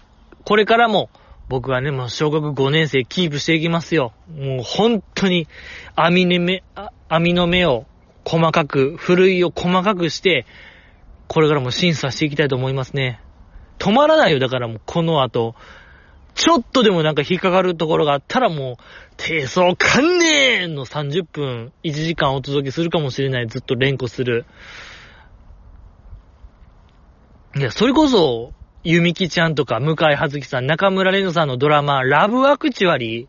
[0.45, 1.09] これからも、
[1.47, 4.13] 僕はね、もう小学5年生キープしていきますよ。
[4.35, 5.47] もう本当に、
[5.95, 6.63] 網の目、
[7.07, 7.85] 網の目を
[8.23, 10.45] 細かく、ふるいを細かくして、
[11.27, 13.19] これからも審査していきたいと思いますね。
[13.79, 15.55] 止まらないよ、だからもうこの後。
[16.33, 18.83] ちょっとでもなんか引っかかるところがあったらもう、
[19.15, 23.47] 低層観念の30分、1時間お届けするかもしれない。
[23.47, 24.45] ずっと連呼する。
[27.57, 28.51] いや、それこそ、
[28.83, 33.27] ゆみきちゃんとか、向井はずきさん、中村れのさんのドラマ、ラブアクチュアリー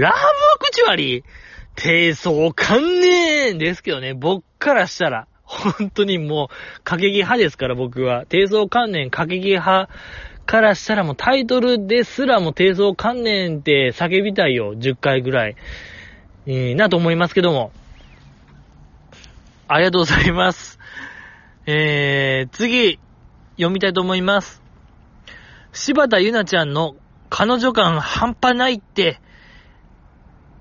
[0.00, 1.24] ラブアクチュアリー？
[1.74, 8.24] 低層観念ですけどね、僕からしたら、本当にもう、過激派ですから僕は。
[8.28, 9.88] 低層観念過激派
[10.46, 15.56] からしたらもうタイトルですらも低層観念って叫びたいよ、10回ぐらい。
[16.46, 17.72] えー、なと思いますけども。
[19.66, 20.78] ありがとうございます。
[21.66, 23.00] えー、次、
[23.56, 24.62] 読みたいと思います。
[25.72, 26.96] 柴田ゆなちゃんの
[27.30, 29.20] 彼女感半端ないって、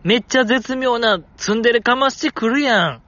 [0.03, 3.01] めっちゃ絶妙なツンデレかましてくるやん。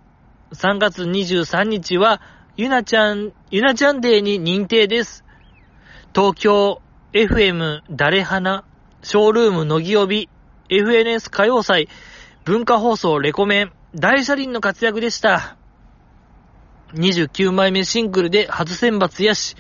[0.53, 2.21] 3月23日は、
[2.55, 5.25] ゆなちゃん、ゆなちゃんデーに認定です。
[6.13, 8.63] 東京 FM 誰花、
[9.01, 10.29] ショールーム乃木帯、
[10.69, 11.89] FNS 歌謡祭、
[12.45, 15.57] 文化放送レコメン、大車輪の活躍でした。
[16.93, 19.55] 29枚目シングルで初選抜やし、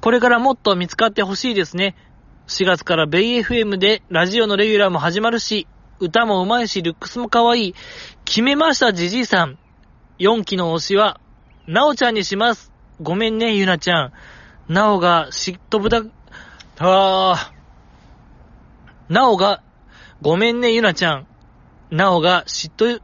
[0.00, 1.96] これからもっと見つかってほしいですね。
[2.48, 5.66] 4月からベイ FM でラジオのレギュラーも始まるし、
[5.98, 7.74] 歌も上手いし、ルックスも可愛い。
[8.24, 9.58] 決めました、じじいさん。
[10.18, 11.20] 4期の推しは、
[11.66, 12.72] なおちゃんにします。
[13.00, 14.12] ごめんね、ゆなちゃん。
[14.68, 16.04] なおが嫉妬豚、
[16.78, 19.12] あー。
[19.12, 19.62] なおが、
[20.22, 21.26] ごめんね、ゆなちゃん。
[21.90, 23.00] なおが嫉妬、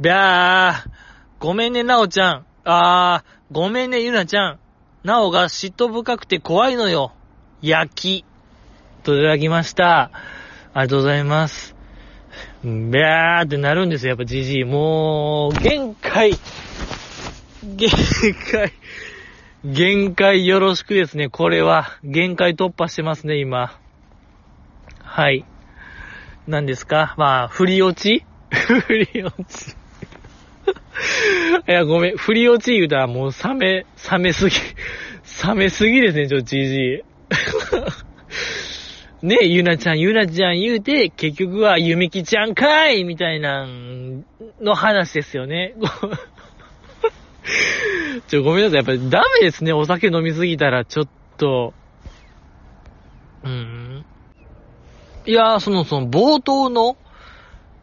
[0.00, 0.90] びゃー。
[1.38, 2.46] ごめんね、なおちゃん。
[2.64, 4.58] あー、ごめんね、ゆなちゃん。
[5.04, 7.12] なおが嫉妬深くて怖いのよ。
[7.62, 8.24] 焼き。
[9.04, 10.10] といただきました。
[10.74, 11.74] ありがとうございます。
[12.64, 14.64] ビャーってなるんですよ、やっぱじじい。
[14.64, 16.32] もう、限界。
[17.62, 17.90] 限
[18.52, 18.72] 界。
[19.64, 21.98] 限界よろしくですね、これは。
[22.04, 23.78] 限界突破してますね、今。
[25.02, 25.44] はい。
[26.46, 27.14] 何ですか？
[27.16, 28.24] まあ、振り落ち？
[28.50, 29.76] 振り落ち。
[31.68, 32.16] いや、ごめん。
[32.16, 34.56] 振り落ち言うたらもう冷め、冷めすぎ。
[35.46, 37.02] 冷めすぎですね、ちょ、じじい。
[39.22, 43.66] ねえ、ゆなちゃん、ゆなちゃん言うて、結局はゆみきちゃんかいみたいな、
[44.60, 45.74] の話ですよね。
[48.28, 48.76] ちょ、ごめんなさい。
[48.76, 49.72] やっぱりダメですね。
[49.72, 51.74] お酒飲みすぎたら、ちょっと。
[53.44, 54.04] うん。
[55.26, 56.96] いやその、その、冒頭の、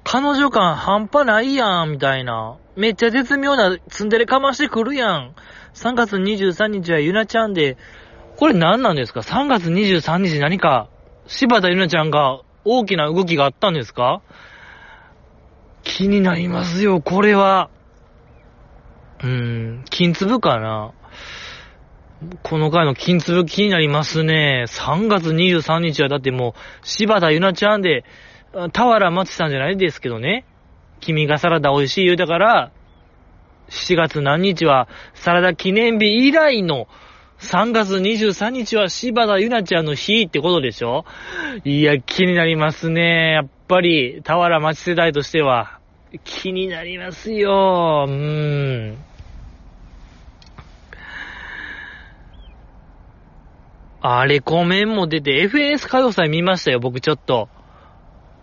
[0.03, 2.57] 彼女感半端ないやん、みたいな。
[2.75, 5.35] めっちゃ絶妙なツンデレかましてくるやん。
[5.73, 7.77] 3月23日はゆなちゃんで、
[8.37, 10.89] これ何なんですか ?3 月23日何か
[11.27, 14.21] 柴田ゆなちゃんが大きな動きがあったんですか？
[15.83, 17.69] 気になりますよ、これは。
[19.21, 19.29] うー
[19.79, 20.91] ん、金粒かな？
[22.43, 24.65] この回の金粒気になりますね。
[24.67, 28.03] 3月23日はだってもう、柴田ゆなちゃんで、
[28.73, 30.45] 田原松さんじゃないですけどね。
[31.05, 32.71] 君がサラダ美味しい言うたから、
[33.69, 36.87] 7月何日はサラダ記念日以来の
[37.39, 41.05] 3月23日は柴田ゆなちゃんの日ってことでしょ？
[41.63, 43.33] いや、気になりますね。
[43.33, 45.79] やっぱり、田原町世代としては、
[46.23, 48.05] 気になりますよ。
[48.07, 48.97] うーん。
[54.01, 57.49] あ、レコメンも出て、FNS 歌謡祭見ましたよ、僕ちょっと。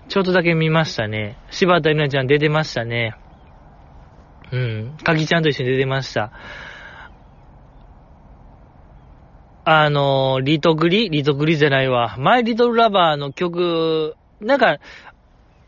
[0.08, 1.38] ちょっとだけ見ましたね。
[1.50, 3.14] 柴田里奈ちゃん出てましたね。
[4.52, 4.96] うん。
[5.02, 6.32] かきちゃんと一緒に出てました。
[9.64, 11.08] あの、リトグリ？
[11.08, 12.16] リトグリじゃないわ。
[12.18, 14.78] マイリトルラバーの曲、なんか、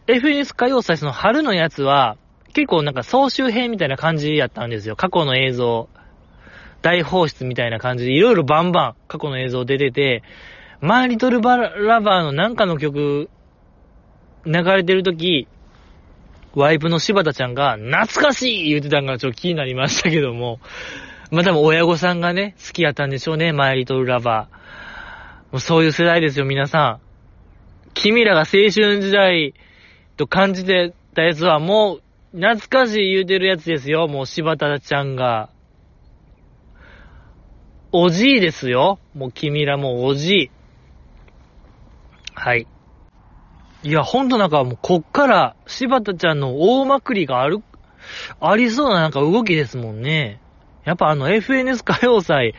[0.07, 2.16] FNS 歌謡祭その春のやつは、
[2.53, 4.97] 結構なんか総集編みたいな感じやったんですよ。
[4.97, 5.89] 過去の映像。
[6.82, 10.22] 大放出みたいな感じで、いろいろバンバン過去の映像出てて、
[10.80, 13.30] マイリトルラバーのなんかの曲、
[14.47, 15.49] 流れてるとき、
[16.55, 20.61] ワイプの柴田ちゃんが、懐かしい言ってたんがちょっと気になりましたけども、
[21.31, 25.53] まあ、多分親御さんがね、好きやったんでしょうね、マイリトルラバー。
[25.53, 27.05] もうそういう世代ですよ、皆さん。
[27.95, 29.55] 君らが青春時代
[30.17, 32.03] と感じてたやつはもう、
[32.37, 35.51] 懐かしい言うてるやつですよ、もう柴田ちゃんが。
[37.93, 38.99] おじいですよ。
[39.15, 40.51] もう君らもおじい。
[42.35, 42.67] はい。
[43.85, 47.62] いや、ほんとなんかもうこっから柴田ちゃんの大まくりがある、
[48.41, 50.41] ありそうななんか動きですもんね。
[50.85, 52.55] やっぱあの FNS 歌謡祭、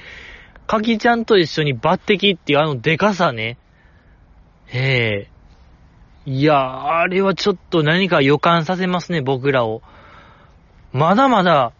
[0.68, 3.58] かきちゃんと一緒に抜擢っていうあのデカさね。
[4.72, 5.36] ええ
[6.28, 9.82] いや、あれはちょっと何か予感させますね、僕らを。
[10.92, 11.74] まだまだ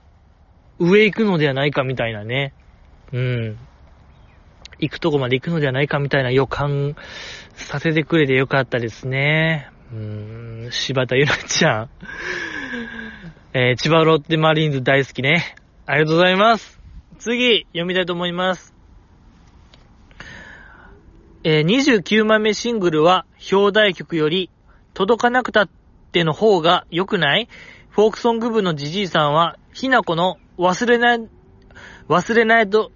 [0.80, 2.54] 上行くのではないかみたいなね。
[3.14, 3.58] うん。
[4.80, 6.96] 行くとこまで行くのではないかみたいな予感
[7.56, 9.70] させてくれてよかったですね。
[9.92, 11.90] うーん、柴田ゆなちゃん。
[13.54, 15.56] えー、千葉ロッテマリーンズ大好きね。
[15.86, 16.82] ありがとうございます。
[17.20, 18.74] 次、読みたいと思います。
[21.44, 24.50] えー、29枚目シングルは、表題曲より、
[24.94, 25.70] 届かなくたっ
[26.12, 27.48] ての方が良くない？
[27.90, 31.20] フォークソング部のじじいさんは、ひなこの忘れない、
[32.10, 32.92] 忘れないと、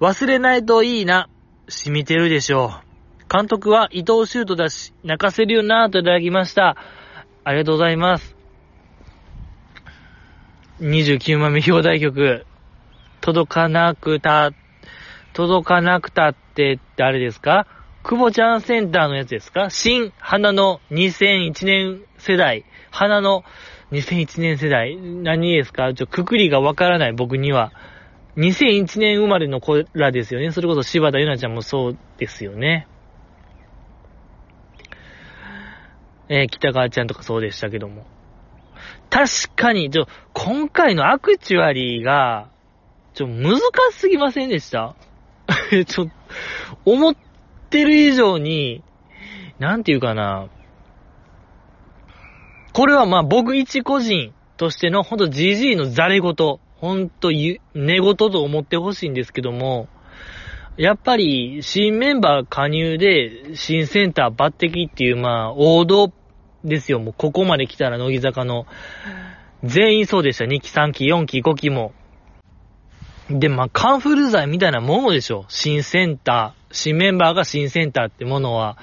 [0.00, 1.28] 忘れないといいな、
[1.68, 2.89] 染みてるでしょう。
[3.32, 6.76] 監督は伊藤修斗だし、泣かせるよなぁといただきました。
[7.44, 8.34] ありがとうございます。
[10.80, 12.44] 29枚目表題曲、
[13.20, 14.50] 届かなくた、
[15.32, 17.68] 届かなくたって誰ですか？
[18.02, 19.70] 久保ちゃんセンターのやつですか？
[19.70, 22.64] 新花の2001年世代。
[22.90, 23.44] 花の
[23.92, 24.96] 2001年世代。
[24.96, 25.94] 何ですか？
[25.94, 27.72] ちょ、くくりがわからない僕には。
[28.38, 30.50] 2001年生まれの子らですよね。
[30.50, 32.88] それこそ柴田ゆなちゃんもそうですよね。
[36.30, 38.06] えー、北川ちゃんとかそうでしたけども。
[39.10, 42.48] 確かに、ちょ、今回のアクチュアリーが、
[43.14, 43.60] ちょ、難し
[43.94, 44.94] すぎませんでした？
[45.84, 46.06] ちょ、
[46.84, 47.16] 思っ
[47.68, 48.84] てる以上に、
[49.58, 50.46] なんていうかな。
[52.72, 59.88] これはまあ僕一個人としてのほんと GG のザレ事、ほんと寝言と思ってほしいんですけども、
[60.76, 66.12] やっぱり新メンバー加入で新センター抜擢っていうまあ王道
[66.64, 66.98] ですよ。
[66.98, 68.66] もうここまで来たら乃木坂の。
[69.62, 70.44] 全員そうでした。
[70.44, 71.92] 2期、3期、4期、5期も。
[73.30, 75.44] で、まあ、カンフル剤みたいなものでしょ。
[75.48, 76.74] 新センター。
[76.74, 78.78] 新メンバーが新センターってものは。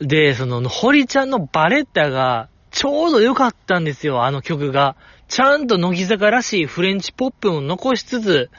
[0.00, 4.96] で、その、堀ちゃんのバレッタが、ちょうど良かったんですよ、あの曲が。
[5.28, 8.50] ちゃんと乃木坂らしいフレンチポップも残しつつ、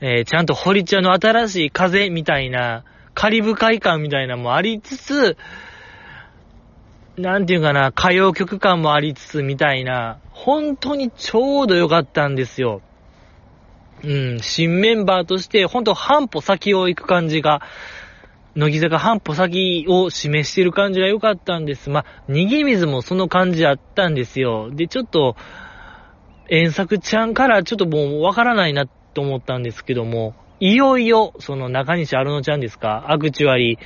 [0.00, 2.84] えー、ちゃんと堀ちゃんの新しい風みたいな、
[3.14, 5.36] カリブ海感みたいなもありつつ、
[7.18, 12.82] なんていうかな、歌謡曲感もありつつみたいな、本当にちょうど良かったんですよ。
[14.04, 17.62] うん、新メンバーとして、本当半歩先を行く感じが、
[18.54, 21.88] 乃木坂半歩先を示してる感じが良かったんです。
[21.88, 24.70] まあ、逃げ水もその感じあったんですよ。
[24.70, 25.36] で、ちょっと、
[26.48, 33.78] 遠作ちゃんからちょっともうわからないなと思ったんですけども、いよいよ、その中西アルノちゃんですか、アクチュアリー、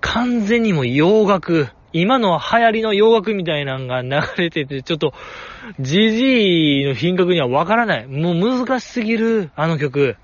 [0.00, 5.12] 完全にも洋楽、今の流行りの洋楽みたいなのが流れてて、ちょっと、
[5.80, 8.06] ジジイの品格にはわからない。
[8.06, 10.16] もう難しすぎる、あの曲。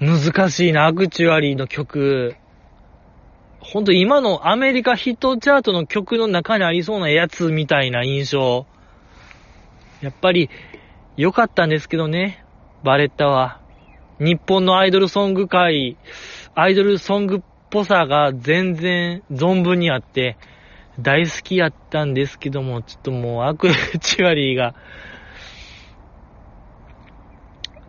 [0.00, 2.36] 難しいな、アクチュアリーの曲。
[3.60, 8.66] ほんと今のアメリカヒットチャートの曲の中にありそうなやつみたいな印象。
[10.00, 10.50] やっぱり、
[11.16, 12.44] 良かったんですけどね、
[12.82, 13.60] バレッタは。
[14.20, 15.96] 日本のアイドルソング界、
[16.54, 20.36] アイドルソングぽさが全然存分にあって、
[21.00, 23.68] 大好きやったんですけども、ちょっともうアク
[24.00, 24.74] チュアリーが、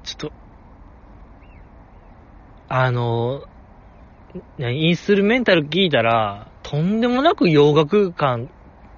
[0.03, 0.31] ちょっと、
[2.67, 3.43] あの、
[4.59, 8.49] インストゥルメンタル聞いたら、とんでもなく洋楽感、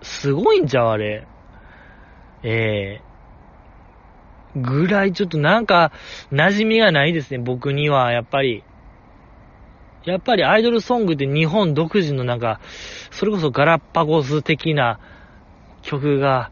[0.01, 1.27] すごいんじゃあれ。
[2.43, 3.11] ええ
[4.55, 5.93] ぐらいちょっとなんか、
[6.31, 8.63] 馴染みがないですね、僕には、やっぱり。
[10.05, 12.59] やっぱりアイドルソングって日本独自のなんか、
[13.11, 14.99] それこそガラッパゴス的な
[15.83, 16.51] 曲が、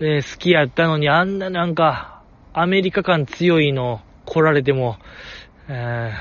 [0.00, 4.96] ね、好きやったのに、あんななんか、アメリカ感強いの来られても、
[5.68, 6.12] え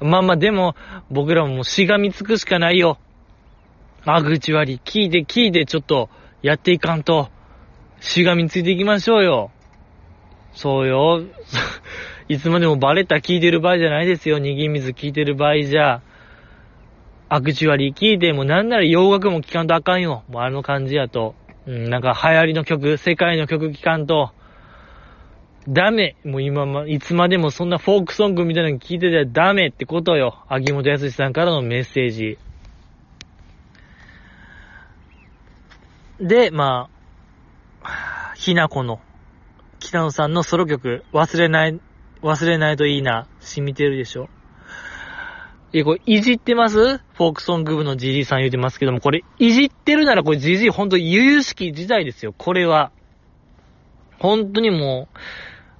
[0.00, 0.74] ー、まあまあでも、
[1.10, 2.98] 僕らももしがみつくしかないよ。
[4.04, 6.08] あぐち割り、聞いて聞いてちょっと
[6.42, 7.28] やっていかんと、
[8.00, 9.50] しがみついていきましょうよ。
[10.52, 11.22] そうよ。
[12.30, 14.38] いつまでもバレッタ聞いてる場合じゃないですよ。
[14.38, 16.00] 逃げ水聞いてる場合じゃ。
[17.28, 20.22] アクチュアリー聞いてもなんなら洋楽も聞かんとあかんよ。
[20.28, 21.34] もうあの感じやと。
[21.66, 24.30] うん、なんか流行りの曲、世界の曲聞かんと。
[25.68, 26.14] ダメ。
[26.24, 30.44] もう今ま、いつまでもそんなフォークソングみたいなの聞いてたらダメってことよ。
[30.48, 32.38] 秋元康さんからのメッセージ。
[36.20, 36.88] で、ま
[37.82, 39.00] あ、 ひなこの、
[39.80, 41.80] 北野さんのソロ曲、忘れない、
[42.22, 44.28] 忘れないといいな、染みてるでしょ。
[45.72, 46.98] え、これ、いじってます？
[46.98, 52.90] フォークソング部のジジイさん言うてますけども、これ、いじってるならこれジジイほんと悠々しき時代ですよ、これは。
[54.18, 55.08] 本当にも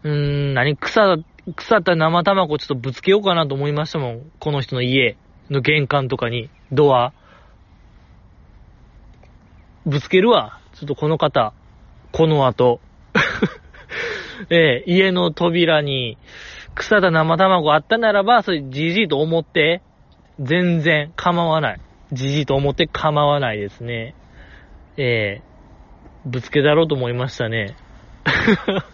[0.05, 0.14] う、うー
[0.53, 1.16] ん、何、草、
[1.57, 4.30] 腐った生卵ちょっとぶつけようかなと思いましたもん。
[4.38, 5.16] この人の家
[5.51, 7.12] の玄関とかに、ドア。
[9.86, 10.61] ぶつけるわ。
[10.74, 11.53] ちょっとこの方、
[12.12, 12.80] この後。
[14.49, 16.16] ええ、家の扉に
[16.74, 19.82] 腐った生卵あったならば、それじじいと思って、
[20.38, 21.80] 全然構わない。
[22.12, 24.14] じじいと思って構わないですね。
[24.97, 25.43] ええ、
[26.24, 27.76] ぶつけだろうと思いましたね。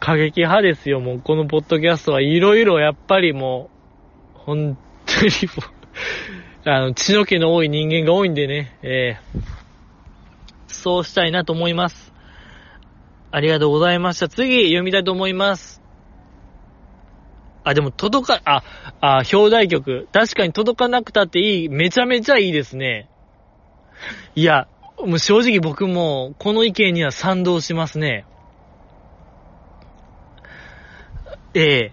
[0.00, 3.70] 過激派ですよ、もうこのポッドキャストはいろいろやっぱりも
[4.34, 5.62] う、本当にも
[6.64, 9.40] う、 あの、血の気の多い人間が多いんでね、えー、
[10.68, 12.12] そうしたいなと思います。
[13.30, 14.28] ありがとうございました。
[14.28, 15.82] 次、読みたいと思います。
[17.64, 18.62] あ、でも届か、あ、
[19.00, 20.08] あ、表題曲。
[20.12, 21.68] 確かに届かなくたっていい。
[21.68, 23.10] めちゃめちゃいいですね。
[24.34, 24.68] いや、
[25.04, 28.24] もう正直僕も、この意見には賛同しますね。
[31.54, 31.92] え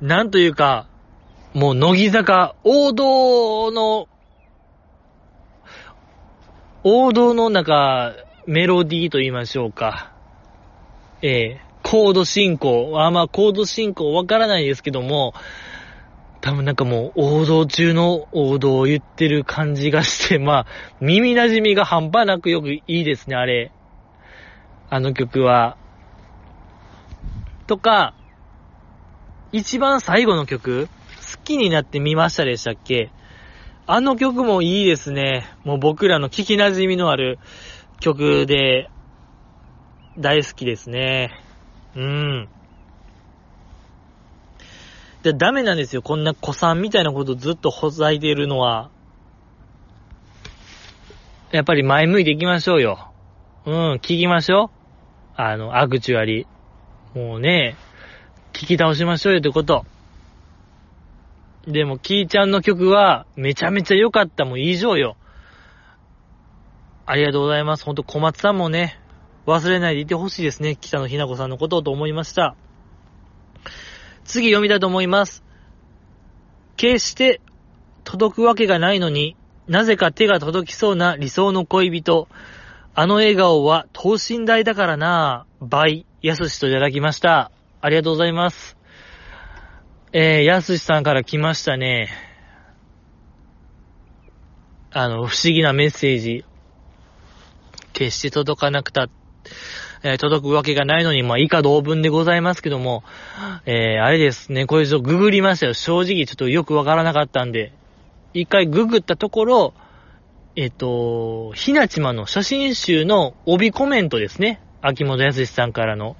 [0.00, 0.88] なんというか、
[1.54, 4.08] もう乃木坂、王道の、
[6.84, 8.12] 王道のなんか、
[8.46, 10.11] メロディーと言いましょうか。
[11.22, 12.92] ええコード進行。
[13.00, 15.34] あ、まあ、コード進行わからないですけども、
[16.40, 20.66] 多分なんかもう王道中の王道を言ってる感じがして、 まあ、
[21.00, 23.72] 耳馴染みが半端なくよくいいですね、あれ。
[24.90, 25.76] あの曲は。
[27.66, 28.14] とか、
[29.52, 33.10] 一番最後の曲、好きになってみましたでしたっけ？
[33.86, 35.46] あの曲もいいですね。
[35.64, 37.38] もう僕らの聞き馴染みのある
[38.00, 38.88] 曲で、
[40.18, 41.30] 大好きですね。
[41.96, 42.48] うん。
[45.22, 46.02] で、ダメなんですよ。
[46.02, 48.90] こんな子さんみたいなことずっとほざいてるのは。
[51.52, 53.12] やっぱり前向いていきましょうよ。
[53.64, 54.70] うん、聞きましょう。
[55.36, 57.18] あの、アクチュアリー。
[57.18, 57.76] もうね、
[58.52, 59.84] 聞き倒しましょうよってこと。
[61.66, 65.16] でも、キーちゃんの曲は、めちゃめちゃ良かったもん以上よ。
[67.06, 67.84] ありがとうございます。
[67.84, 68.98] ほんと、小松さんもね、
[69.46, 70.76] 忘れないでいてほしいですね。
[70.76, 72.54] 北野ひな子さんのことをと思いました。
[74.24, 75.42] 次読みたいと思います。
[76.76, 77.40] 決して
[78.04, 79.36] 届くわけがないのに
[79.66, 82.28] なぜか手が届きそうな理想の恋人。
[82.94, 85.66] あの笑顔は等身大だからなぁ。
[85.66, 87.50] 倍、やすしといただきました。
[87.80, 88.76] ありがとうございます。
[90.12, 92.10] えー、やすしさんから来ましたね。
[94.90, 96.44] あの、不思議なメッセージ。
[97.94, 99.21] 決して届かなくたって
[100.02, 103.04] えー、届くわけがないのに、まあ、以下同文でございますけども、
[103.66, 105.74] えー、あれですね、これちょっとググりましたよ。
[105.74, 107.72] 正直ちょっとよくわからなかったんで、
[108.34, 109.74] 一回ググったところ、
[110.56, 114.60] えっ、ー、と、ひなちまの写真集の帯コメントですね。
[114.82, 116.16] 秋元康さんからの。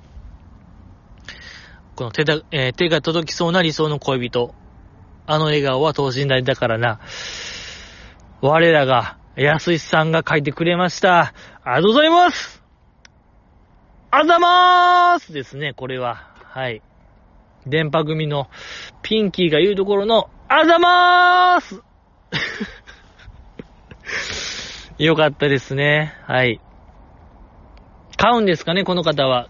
[1.97, 4.55] この手だ、えー、手が届きそうな理想の恋人。
[5.27, 7.01] あの笑顔は等身大だからな。
[8.41, 11.35] 我らが、安さんが書いてくれました。
[11.65, 12.62] ありがとうございます
[14.15, 16.17] あざまーすですね、これは。
[16.45, 16.83] はい。
[17.67, 18.51] 電波組の
[19.01, 21.83] ピンキーが言うところの、あざまーす
[25.03, 26.13] よかったですね。
[26.27, 26.61] はい。
[28.19, 29.49] 買うんですかね、この方は。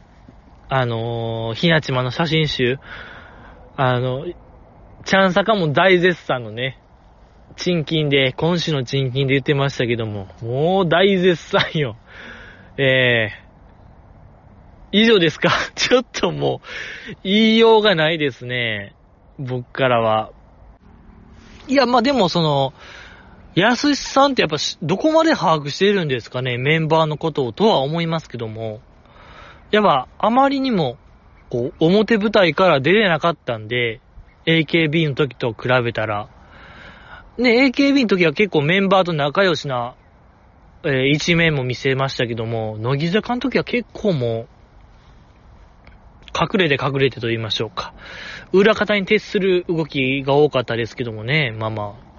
[0.69, 2.79] あのー、ひなちまの写真集。
[3.77, 4.27] あの、
[5.05, 6.79] ちゃんさかも大絶賛のね、
[7.57, 11.97] 賃金で、今週の賃金で言ってましたけども、もう大絶賛よ。
[12.79, 13.42] えー、
[14.93, 15.51] 以上ですか？
[15.75, 16.61] ちょっとも
[17.13, 18.95] う、言いようがないですね。
[19.39, 20.31] 僕からは。
[21.69, 22.75] いや、まあでもその、
[23.55, 26.57] やすしさんってやっぱどこまで把握してるんですかね？
[26.59, 28.81] メンバーのことをとは思いますけども。
[29.71, 30.97] やっぱあまりにも、
[31.49, 34.01] こう、表舞台から出れなかったんで、
[34.47, 36.29] AKB の時と比べたら。
[37.39, 39.95] ね、AKB の時は結構メンバーと仲良しな、
[40.85, 44.49] えー、一面も見せましたけども、乃木坂の時は結構もう、
[46.35, 47.95] 隠れて隠れてと言いましょうか。
[48.53, 52.13] 裏方に徹する動きが多かったですけどもね、まあまあ。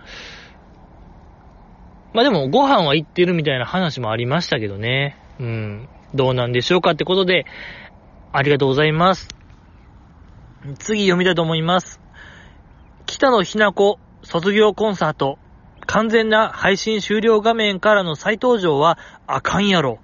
[2.14, 5.18] まあでも、ご飯は行ってるみたいな話もありましたけどね。
[5.40, 5.90] うん。
[6.14, 7.46] どうなんでしょうかってことで、
[8.32, 9.30] ありがとうございます。
[10.80, 12.00] 次読みたいと思います。
[13.06, 15.40] 北野ひな子卒業コンサート。
[15.86, 18.98] 完全な配信終了画面からの再登場は
[19.28, 20.00] あかんやろ。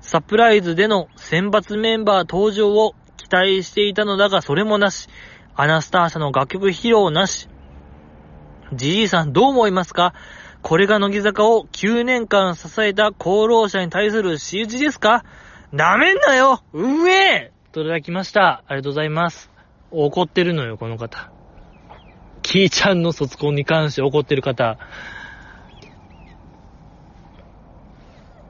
[0.00, 2.94] サプライズでの選抜メンバー登場を
[3.32, 5.08] 待していたのだがそれもなし。
[5.54, 7.48] アナスター社の楽曲披露なし。
[8.72, 10.14] じじいさんどう思いますか？
[10.62, 15.24] これが乃木坂を9年間支えた功労者に対する仕打ちですか？
[15.72, 18.62] なめんなようえといただきました。
[18.66, 19.50] ありがとうございます。
[19.90, 21.30] 怒ってるのよ、この方。
[22.42, 24.78] キーちゃんの卒コンに関して怒ってる方。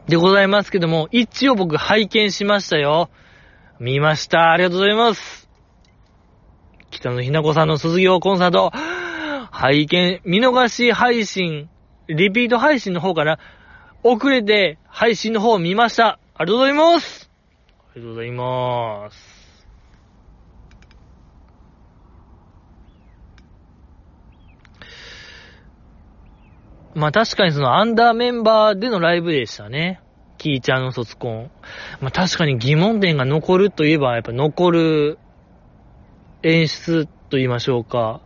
[0.06, 3.10] でございますけども、一応僕拝見しましたよ。
[3.82, 4.52] 見ました。
[4.52, 5.48] ありがとうございます。
[6.92, 8.70] 北野ひな子さんの卒業コンサート、
[9.50, 11.68] 拝見、見逃し配信、
[12.06, 13.40] リピート配信の方かな。
[14.04, 16.20] 遅れて配信の方を見ました。
[16.34, 17.28] ありがとうございます
[17.90, 19.66] ありがとうございます。
[26.94, 30.01] まあ確かにそのアンダーメンバーでのライブでしたね。
[30.42, 31.50] キーちゃんの卒コン。
[32.00, 35.18] まあ確かに疑問点が残るといえば、やっぱ残る
[36.42, 38.20] 演出と言いましょうか。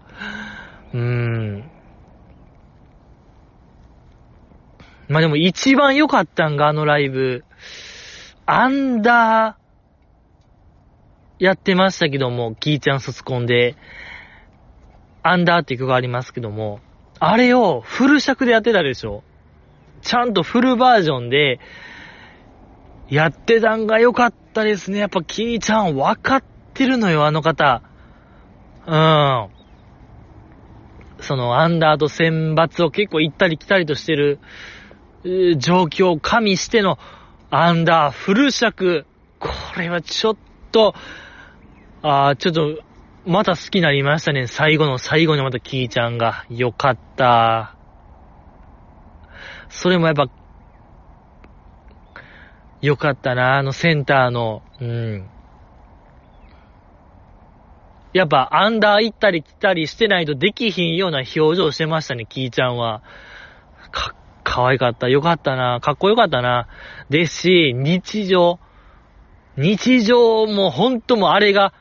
[0.94, 1.70] うーん。
[5.08, 7.44] まあでも一番良かったんがあのライブ。
[8.46, 13.76] アンダー、やってましたけども、キーちゃん卒コンで、
[15.22, 16.80] アンダーっていう曲がありますけども、
[17.18, 19.22] あれをフル尺でやってたでしょ。
[20.00, 21.60] ちゃんとフルバージョンで、
[23.08, 24.98] やってたんが良かったですね。
[24.98, 26.44] やっぱキーちゃん分かっ
[26.74, 27.82] てるのよ、あの方。
[28.86, 29.48] うん。
[31.20, 34.38] そのアンダーと選抜を結構行ったり来たりとしてる、
[35.58, 36.98] 状況を加味しての
[37.50, 39.06] アンダーフル尺。
[39.38, 40.36] これはちょっ
[40.72, 40.94] と、
[42.02, 42.82] あー、ちょっと
[43.26, 44.46] また好きになりましたね。
[44.46, 46.44] 最後の最後にまたキーちゃんが。
[46.48, 47.74] よかった。
[49.68, 50.28] それもやっぱ、
[52.82, 55.28] よかったな、あのセンターの、うん。
[58.12, 63.02] やっぱアンダー行ったり来たりしてないとできひんような表情してましたね、キーちゃんは。
[63.90, 65.08] か、可愛かった。
[65.08, 65.80] よかったな。
[65.80, 66.66] かっこよかったな。
[67.10, 68.58] ですし、日常。
[69.56, 71.74] 日常もほんともあれが、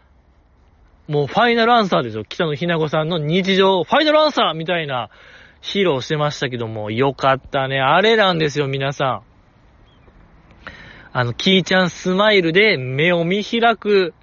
[1.07, 2.25] もうファイナルアンサーですよ。
[2.25, 5.09] 北野ひな子さんの日常、ファイナルアンサーみたいな
[5.61, 7.79] 披露してましたけども、よかったね。
[7.79, 9.34] あれなんですよ、皆さん。
[11.17, 14.13] あの、キーちゃんスマイルで目を見開く、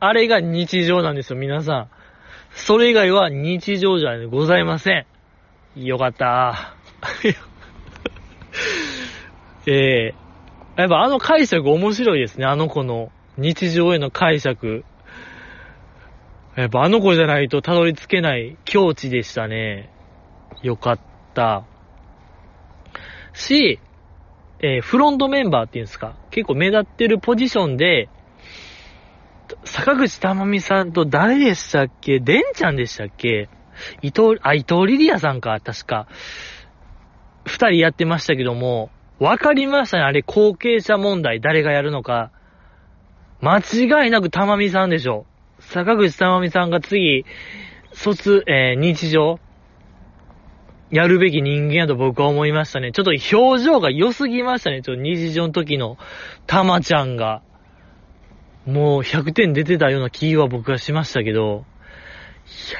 [0.00, 1.90] あれが日常なんですよ、皆さん。
[2.50, 5.06] それ以外は日常じゃございません。
[5.76, 6.74] よかった。
[9.64, 9.70] え
[10.10, 14.84] えー、やっぱあの解釈面白いですね、あの子の日常への解釈。
[16.56, 19.88] やっぱあの子じゃないとたどり着けない境地でしたね。
[20.64, 21.00] よかっ
[21.32, 21.62] た。
[23.34, 23.78] し、
[24.62, 28.08] えー、フロントメンバーっていうんですか、結構目立ってるポジションで、
[29.64, 32.20] 坂口珠美さんと誰でしたっけ？
[32.20, 33.48] デンちゃんでしたっけ？
[34.02, 36.06] 伊藤、あ、伊藤リリアさんか、確か。
[37.46, 42.30] 二人やってましたけども、わかりましたね、あれ、後継者問題、誰がやるのか。
[43.40, 45.26] 間違いなく珠美さんでしょ。
[45.58, 47.24] 坂口珠美さんが次、
[47.92, 49.40] 卒、えー、日常、
[50.90, 52.92] やるべき人間やと僕は思いましたね。
[52.92, 54.82] ちょっと表情が良すぎましたね。
[54.82, 55.98] ちょっと日常の時の、
[56.46, 57.42] たまちゃんが。
[58.66, 61.64] もう100点出てたような気は僕はしましたけど、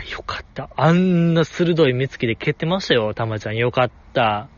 [0.02, 0.70] いや、よかった。
[0.76, 3.56] あんな鋭い目つきで蹴ってましたよ、たまちゃん。
[3.56, 4.48] よかった。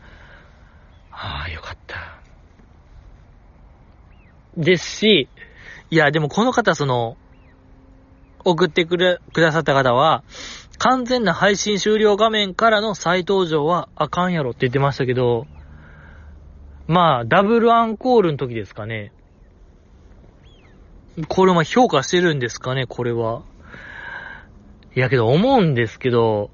[1.11, 2.19] ああ、よかった。
[4.57, 5.29] ですし、
[5.91, 7.17] いや、でもこの方、その、
[8.45, 10.23] 送ってくれ、くださった方は、
[10.79, 15.45] 完全な配信終了画面からの再登場はあかんやろって言ってましたけど、
[16.87, 19.13] まあ、ダブルアンコールの時ですかね。
[21.29, 23.43] これは評価してるんですかね、これは。
[24.95, 26.49] いやけど思うんですけど、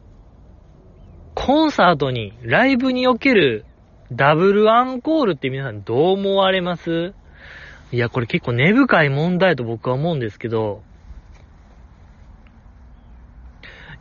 [1.34, 3.66] コンサートに、ライブにおける
[4.12, 7.14] ダブルアンコールって皆さんどう思われます？
[7.92, 10.84] いや、これ結構根深い問題と僕は思うんですけど、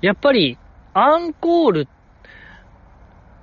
[0.01, 0.59] やっぱり、
[0.95, 1.89] アンコール、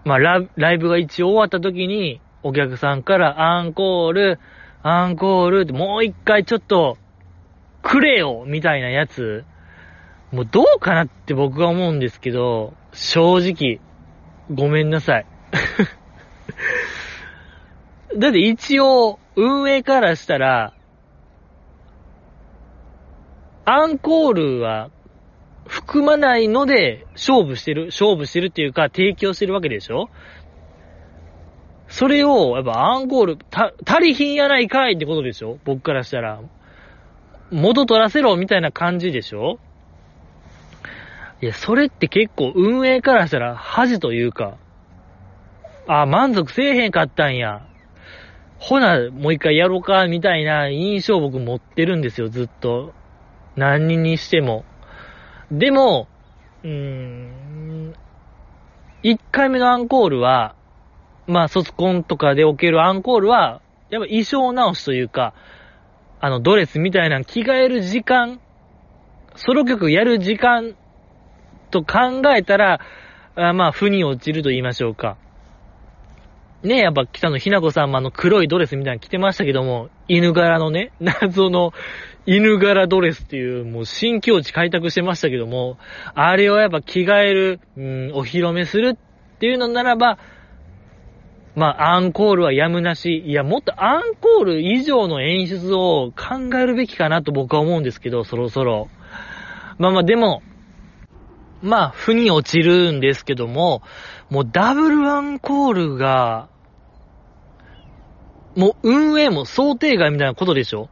[0.06, 4.39] まあラ、ライブが一応終わった時に、お客さんからアンコール、
[4.84, 6.97] アンコールってもう一回ちょっと、
[7.82, 9.43] くれよみたいなやつ、
[10.32, 13.82] もうどうかなって僕は思うんですけど、正直、
[14.53, 15.26] ごめんなさい。
[18.18, 20.74] だって一応、運営からしたら、
[23.66, 24.89] アンコールは
[25.68, 30.09] 含まないので勝負してる、勝負してるっていうか提供してるわけでしょ？
[31.88, 35.59] それを、やっぱアンコール、た、足りひんやないかいってことでしょ？
[35.66, 36.41] 僕からしたら。
[37.51, 39.59] 元取らせろみたいな感じでしょ？
[41.41, 44.57] いや、それって結構運営からしたら恥というか、
[45.88, 47.68] あ、満足せえへんかったんや。
[48.57, 52.93] ほな、もう一回やろうか、みたいな印象僕持ってるんですよ、ずっと。
[53.55, 54.66] 何にしても。
[55.52, 56.08] でも、
[56.64, 57.96] うーん、
[59.04, 60.56] 一回目のアンコールは、
[61.28, 65.34] まあ、卒コンとかでおけるアンコールは、やっぱ衣装直しというか、
[66.20, 68.39] あの、ドレスみたいな着替える時間、
[69.36, 70.76] ソロ曲やる時間
[71.70, 72.80] と考えたら、
[73.36, 75.18] あまあ、負に落ちると言いましょうか。
[76.64, 81.74] ねやっぱ北野ひな子さんもあの黒いドレスみたいなの着てましたけども、犬柄のね、謎の
[82.26, 85.78] 犬柄ドレスっていう、もう新境地開拓してましたけども、
[86.13, 90.17] あれをやっぱ着替える、うん、お披露目するっていうのならば、
[91.55, 93.23] まあ、アンコールはやむなし。
[93.26, 98.89] いや、もっとアンコール以上の演出を考えるべきかなと僕は思うんですけど、そろそろ。
[99.78, 100.41] まあまあ、でも、
[101.61, 103.84] まあ、負に落ちるんですけども、
[104.30, 106.49] もうダブルアンコールが、
[108.55, 110.89] もう運営も想定外みたいなことでしょ？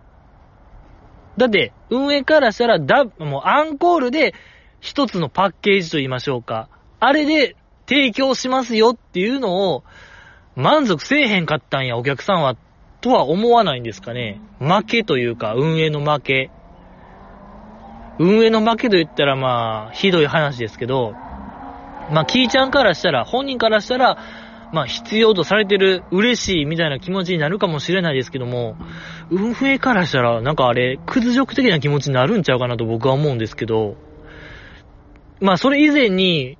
[1.37, 4.33] だって、運営からしたら、だ、もうアンコールで
[4.79, 6.69] 一つのパッケージと言いましょうか。
[6.99, 7.55] あれで
[7.87, 9.83] 提供しますよっていうのを
[10.55, 12.55] 満足せえへんかったんや、お客さんは、
[13.01, 14.39] とは思わないんですかね。
[14.59, 16.51] 負けというか、運営の負け。
[18.19, 21.13] 運営の負けと言ったらまあ、ひどい話ですけど、
[22.11, 24.17] まあ、キーちゃんからしたら、本人からしたら、
[24.73, 28.75] まあ、必要とされてる、嬉しいみたいな気持ちになるかもしれないですけども、
[29.29, 33.97] 運営からしたら、なんかあれ、屈辱的な気持ちになるんちゃうかなと僕は思うんですけど、
[35.39, 36.57] まあ、それ以前に、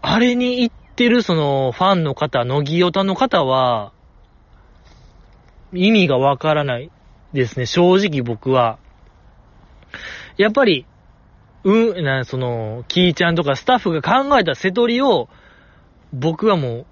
[0.00, 3.92] あれに行ってるその、ファンの方、乃木オタの方は、
[5.74, 6.90] 意味がわからない
[7.34, 8.78] ですね、正直僕は。
[10.38, 10.86] やっぱり、
[11.64, 15.28] うん、な、その、キーちゃんとかスタッフが考えた瀬取りを、
[16.14, 16.86] 僕はもう、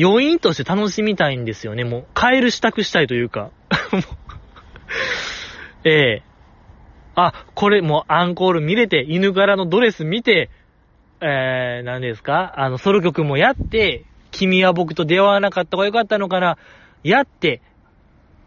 [0.00, 1.84] 余韻として楽しみたいんですよね。
[1.84, 3.50] もう、カエル支度したいというか。
[5.84, 6.22] ええ
[7.14, 10.50] あ、これもうアンコール見れて、犬柄のドレス見て、
[11.20, 12.54] えー、何ですか？
[12.56, 16.58] あの、ソロ曲もやって、君は僕と出会わなかった方がよかったのかな
[17.02, 17.60] やって、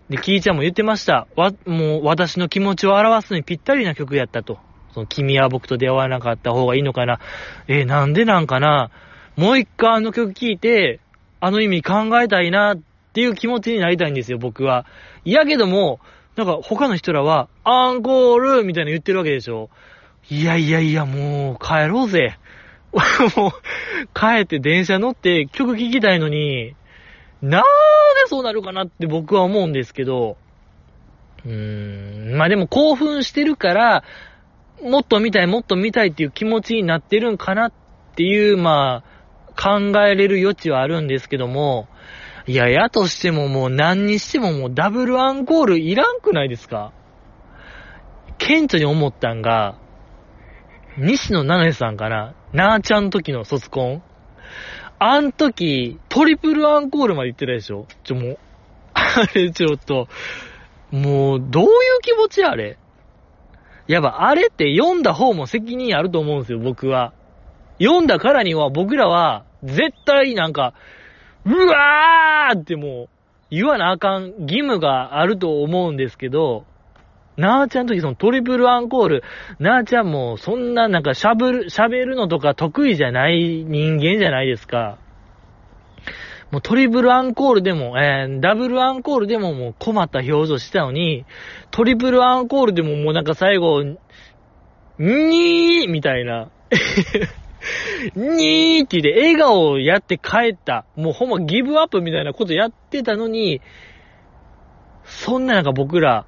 [0.10, 1.28] で、キーちゃんも言ってました。
[1.36, 4.60] わ、もう私の気持ちを表すのにぴったりな曲やったと。
[4.94, 7.20] その、君は僕と出会わなかった方がいいのかな
[7.68, 8.90] えー、なんでなんかな
[9.36, 11.00] もう一回あの曲聴いて、
[11.40, 12.80] あの意味考えたいなっ
[13.14, 14.86] ていう気持ちになりたいんですよ、僕は。
[15.26, 16.00] いやけども、
[16.36, 19.70] なんか他の人らは、アンコールみたいな言ってるわけでしょ。
[20.30, 22.38] いやいやいや、もう帰ろうぜ。
[23.36, 23.52] もう、
[24.14, 26.76] 帰って電車乗って曲聴きたいのに、
[27.42, 27.68] なんで
[28.28, 30.38] そうなるかなって僕は思うんですけど、
[31.46, 34.04] うーん、まあでも興奮してるから、
[34.84, 37.72] もっと見たい、もっと見たいっていう気持ちになってるんかなっ
[38.16, 39.11] ていう、まあ、
[39.62, 41.88] 考えれる余地はあるんですけども、
[42.48, 46.92] いや、やとしてももう何にしてももうダブルアンコールいらんくないですか？
[48.40, 49.78] 顕著に思ったんが、
[50.98, 52.34] 西野七瀬さんかな？
[52.54, 54.04] なーちゃん時の卒コン
[54.98, 57.86] あん時、トリプルアンコールまで行ってたでしょ？
[58.04, 58.38] ちょ、もう、
[58.94, 60.08] あれちょっと、
[60.92, 61.70] もう、どういう
[62.02, 62.78] 気持ちあれ？
[63.88, 67.14] やっぱ、あれって読んだ方も責任あると思うんですよ、僕は。
[67.80, 70.74] 読んだからには僕らは、絶対なんか、
[71.46, 73.10] うわーってもう、
[73.50, 76.66] 言わなあかん義務があると思うんですけど、
[77.38, 79.24] なーちゃんの時そのトリプルアンコール、
[79.60, 84.98] なーちゃんもそんななんか喋る、喋るのとか得意じゃない人間じゃないですか。
[86.52, 91.26] もうトリプルアンコールでも、えー、ダブルアンコールでももう困った表情してたのに、
[91.72, 96.50] トリプルアンコールでももうなんか最後、にーみたいな。
[98.16, 100.86] にーって言って笑顔をやって帰った。
[100.96, 103.62] もうほんまギブアップみたいなことやってたのに、
[105.04, 106.26] そんな中僕ら、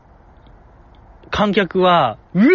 [1.31, 2.45] 観客は、うわ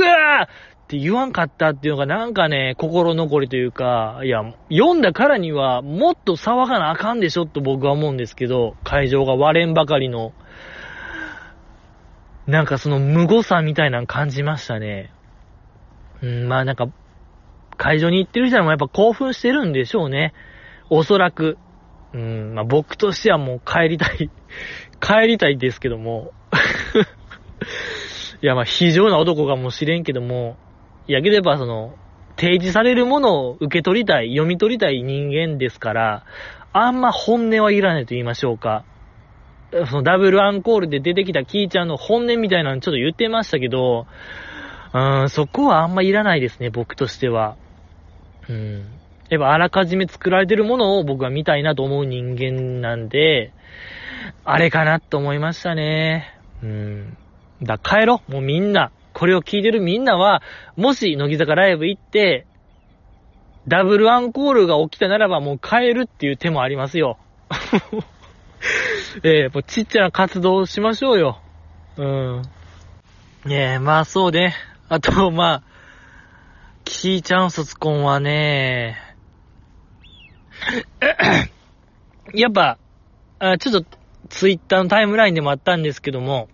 [0.43, 0.49] ーっ
[0.89, 10.33] て言わんかったっていうのがなんかね、心残りというか、いや、読んだからにはもっと騒がなあかんでしょと僕は思うんですけど、会場が割れんばかりの、
[12.47, 15.13] なんかその無誤さみたいなの感じましたね。
[16.23, 16.89] うん、まあなんか、
[17.79, 20.35] 会場に行ってる人もやっぱ興奮してるんでしょうね。
[20.91, 21.57] おそらく。
[22.13, 24.31] うん、まあ僕としてはもう帰りたい
[25.01, 26.33] 帰りたいですけども
[28.41, 30.57] いや、ま、非常な男かもしれんけども、
[31.07, 31.95] いやければその、
[32.37, 36.25] 提示されるものを受け取りたい、読み取りたい人間ですから、
[36.73, 38.85] あんま本音はいらないと言いましょうか。
[39.87, 44.07] そのダブルアンコールで出てきたキーちゃんの本音みたいなのちょっと言ってましたけど、
[44.95, 47.57] うん、そこはあんまいらないですね、僕としては。
[48.49, 48.87] うん。
[49.31, 53.53] やっぱあらかじめ作られてるものを僕は見たいなと思う人間なんで、
[54.45, 56.35] あれかなと思いましたね。
[56.63, 57.17] うん。
[57.63, 58.91] だ、帰ろもうみんな。
[59.13, 60.43] これを聞いてるみんなは、
[60.77, 62.47] もし、乃木坂ライブ行って、
[63.67, 67.19] ダブルアンコールが起きたならばもう帰るっていう手もありますよ。
[69.23, 71.41] え えー、もうちっちゃな活動しましょうよ。
[71.97, 72.43] うん。
[73.45, 74.55] ねえ、まあそうね。
[74.89, 75.63] あと、まあ、
[76.91, 78.97] キーちゃん卒コンはね、
[82.33, 82.79] やっぱ、
[83.39, 83.99] あちょっと、
[84.31, 86.49] ツイッターのタイムラインでもあったんですけども、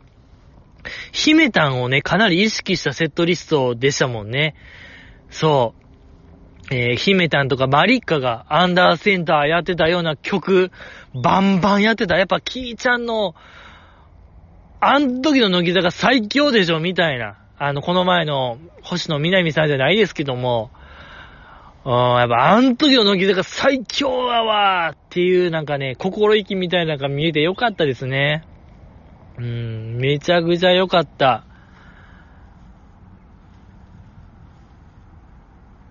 [1.12, 4.56] 姫たんをね、かなり意識したセットリストでしたもんね。
[5.30, 5.72] そ
[6.68, 6.74] う。
[6.74, 10.72] えー、姫たんとかマリッカがアンダーセンターやってたような曲、
[11.14, 12.16] バンバンやってた。
[12.16, 13.36] やっぱキーちゃんの、
[14.80, 17.43] あん時の乃木坂最強でしょ、みたいな。
[17.58, 20.70] あの、この前の星野みなみさんじゃないですけども、
[21.84, 28.44] うん、やっぱあん時の乃木坂最強だわっていうなんかね、心意気みたいなのが見えてよかったですね。
[29.38, 31.44] うん、めちゃくちゃ良かった。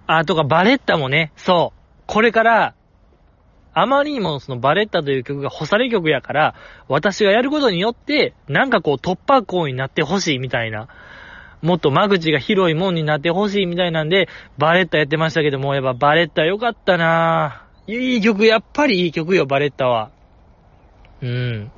[0.08, 2.04] あ、とかバレッタもね、そう。
[2.08, 2.76] これから、
[3.76, 6.56] あまりにもそのバレッタという曲が干され曲やから、
[6.88, 10.88] 私がやることによって、なんかこう突破口になってほしいみたいな。
[11.64, 20.12] もっと間口が広いもんになってほしいみたいなんで、バレッタやってましたけども、やっぱバレッタ良かったなぁいい曲、やっぱりいい曲よ、バレッタは。
[21.22, 21.72] うん。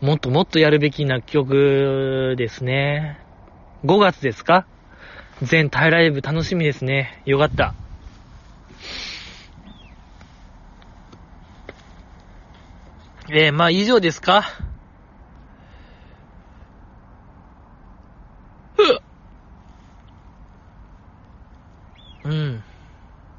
[0.00, 3.18] もっともっとやるべきな曲ですね。
[3.84, 4.64] 5月ですか？
[5.42, 7.20] 全タイライブ楽しみですね。
[7.26, 7.74] よかった。
[13.32, 14.44] えー、まあ以上ですか？
[22.24, 22.62] うん。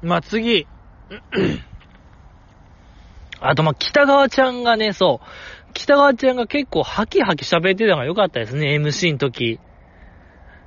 [0.02, 0.66] まあ次。
[3.40, 5.26] あとま北川ちゃんがね、そう。
[5.74, 9.58] 北川ちゃんが結構ハキハキ喋ってたのが良かったですね、MC の時。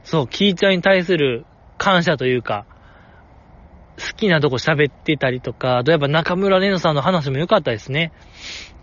[0.03, 1.45] そう、キーちゃんに対する
[1.77, 2.65] 感謝というか、
[3.97, 8.11] 好きなとこ喋ってたりとか、あとやっぱ中村玲奈さんの話も良かったですね。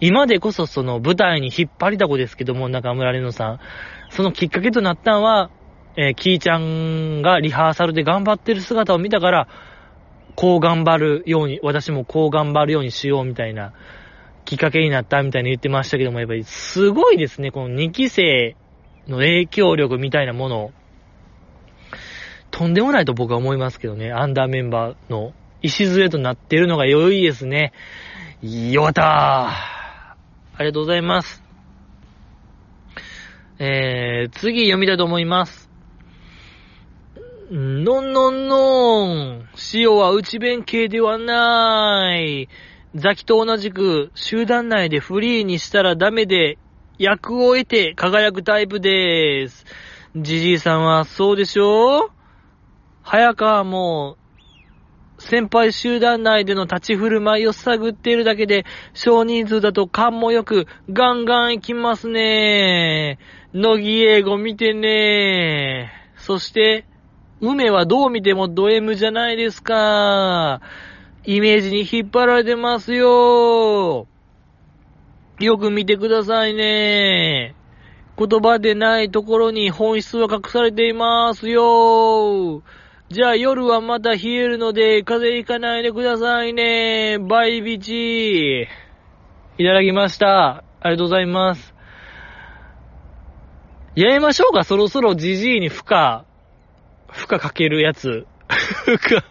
[0.01, 3.61] 今でこそその舞台に引っ張りだこですけども、中村玲奈さん。
[4.11, 5.51] そのきっかけとなったのは、
[5.97, 9.49] えー、キーちゃんがリハーサルで頑張ってる姿を見たから、
[10.35, 13.73] こう頑張るように、私もこう頑張るようにしようみたいな、
[14.45, 18.57] きっかけになったみたいに言ってましたけども、やっぱりすごいですね、この2期生
[19.07, 20.73] の影響力みたいなものを。
[22.51, 25.33] とんでもないと僕は思いますけどね、アンダーメンバーの
[25.63, 27.73] 礎となってるのが良いですね。
[28.43, 30.17] よかったあ
[30.59, 31.43] りがとうございます。
[33.59, 35.62] えー、次読みたいと思います。
[37.55, 39.49] のんのんのん。
[39.75, 42.49] 塩は内弁慶ではない。
[42.95, 46.57] ザキと同じく集団内でフリーにしたらダメで
[46.99, 49.67] 役を得て輝くタイプです。
[50.17, 52.11] じじいさんはそうでしょう？
[53.03, 54.17] 早川も
[55.19, 63.19] 先輩集団内での立ち振る舞いを探っているだけで少人数だと勘もよくガンガン行きますね。
[63.53, 65.93] 乃木英語見てね。
[66.17, 66.87] そして、
[67.45, 70.61] 梅はどう見てもド M じゃないですか。
[71.25, 74.07] イメージに引っ張られてますよ。
[75.41, 77.57] よく見てくださいね。
[78.17, 82.63] 言葉でないところに本質は隠されていますよ。
[83.09, 87.19] じゃあ夜はまた冷えるので風邪ひかないでくださいね。
[87.19, 88.69] バイビチ
[89.59, 90.63] いただきました。
[90.81, 91.75] ありがとうございます。
[93.97, 96.23] やめましょうか、そろそろジジイに負荷、
[97.13, 98.27] 負荷かけるやつ。
[98.85, 99.23] 負荷。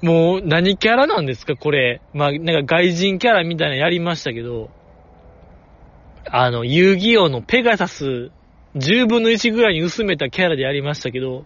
[0.00, 2.00] もう、何キャラなんですか、これ。
[2.12, 4.70] まあ、なんか外人キャラみたいなやりましたけど、
[6.30, 8.30] あの、遊戯王のペガサス、
[8.76, 11.44] 10分の1ぐらいに薄めたキャラでやりましたけど、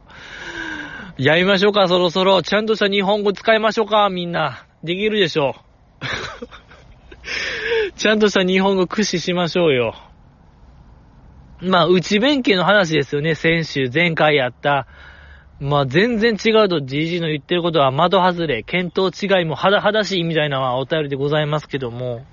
[1.19, 2.43] やりましょうか、そろそろ。
[2.43, 4.67] ちゃんとした日本語使いましょうか、みんな。
[4.85, 5.57] できるでしょ
[6.03, 6.07] う。
[7.97, 9.95] ちゃんとした日本語駆使しましょうよ。
[11.61, 14.87] まあ、内弁慶の話ですよね、先週、前回やった。
[15.59, 22.27] まあ、全然違うと GG の言ってることは窓外れ、見当違いも肌々しいみたいなのはお便りでございますけども。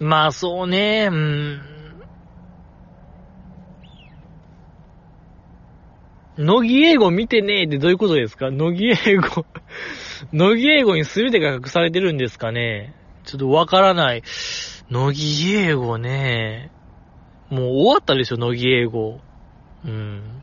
[0.00, 1.60] まあ、そうね、うん。
[6.38, 8.50] 乃木英語見てねえってどういうことですか？
[8.50, 9.44] 乃木英語
[10.32, 12.94] 乃木英語に全てが隠されてるんですかね？
[13.24, 14.22] ちょっとわからない。
[14.90, 16.70] 乃木英語ね。
[17.50, 19.20] もう終わったでしょ、乃木英語。
[19.84, 20.42] うん。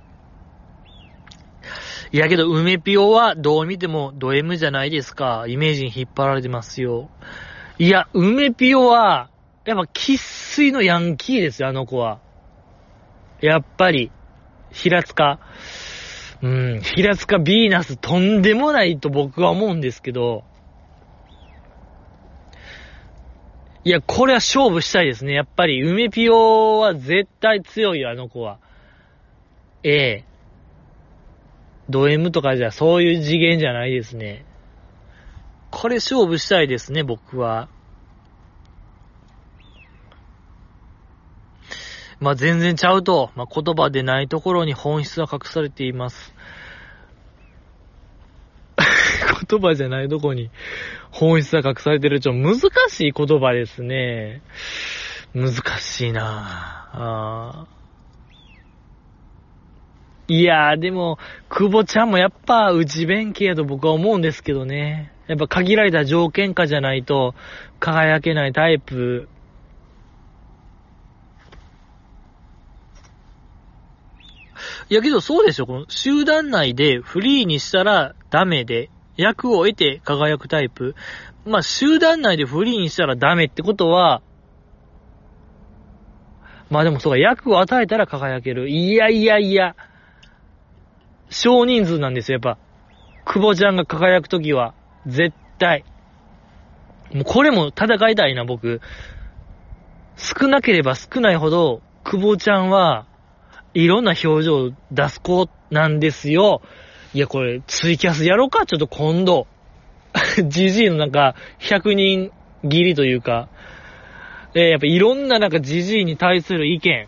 [2.12, 5.46] いやけど、梅ピオはどう見てもド M じゃないですか。
[5.48, 7.10] イメージに引っ張られてますよ。
[7.78, 9.30] いや、梅ピオは、
[9.66, 12.20] やっぱ喫水のヤンキーですよ、あの子は。
[13.42, 14.12] やっぱり、
[14.72, 15.40] 平塚。
[16.42, 20.44] うん、平塚ヴィーナスとんでもないと僕は思うんですけど、
[23.84, 25.34] いや、これは勝負したいですね。
[25.34, 28.60] やっぱり、梅ピオは絶対強いよ、あの子は。
[29.84, 30.26] ええ。
[31.90, 34.46] ド M とかじゃ、そういう次元じゃないですね。
[35.72, 37.70] これ勝負したいですね、僕は。
[42.20, 43.32] まあ、全然ちゃうと。
[43.36, 46.34] まあ、言葉でないところに本質は隠されています。
[49.50, 50.50] 言葉じゃないとこに
[51.12, 52.20] 本質は隠されてる。
[52.20, 52.60] ちょ、難
[52.90, 54.42] しい言葉ですね。
[55.34, 57.80] 難しいなあー
[60.32, 61.18] いやー、でも、
[61.50, 65.12] 久保ちゃんもやっぱ内弁慶やと僕は思うんですけどね。
[65.28, 67.34] やっぱ限られた条件下じゃないと
[67.80, 69.28] 輝けないタイプ
[74.90, 80.96] いやけどそうでしょ、この集団内でフリーにしたらダメで、役を得て輝くタイプ。
[81.46, 84.24] まあ集団内でフリーにしたらダメってことは、
[86.72, 88.70] まあでもそうか、役を与えたら輝ける。
[88.70, 89.76] いやいやいや、
[91.30, 92.60] 少人数なんですよ、やっぱ。
[93.26, 94.74] 久保ちゃんが輝くときは、
[95.06, 95.84] 絶対。
[97.14, 98.82] もうこれも戦いたいな、僕。
[100.16, 103.06] 少なければ少ないほど、久保ちゃんは、
[103.74, 106.62] いろんな表情を出す子なんですよ。
[107.14, 108.66] いや、これ、ツイキャスやろうか？
[108.66, 109.48] ちょっと今度。
[110.48, 112.32] ジジイのなんか、100人
[112.68, 113.48] 切りというか、
[114.56, 117.08] えーやっぱいろんななんかジジイに対する意見、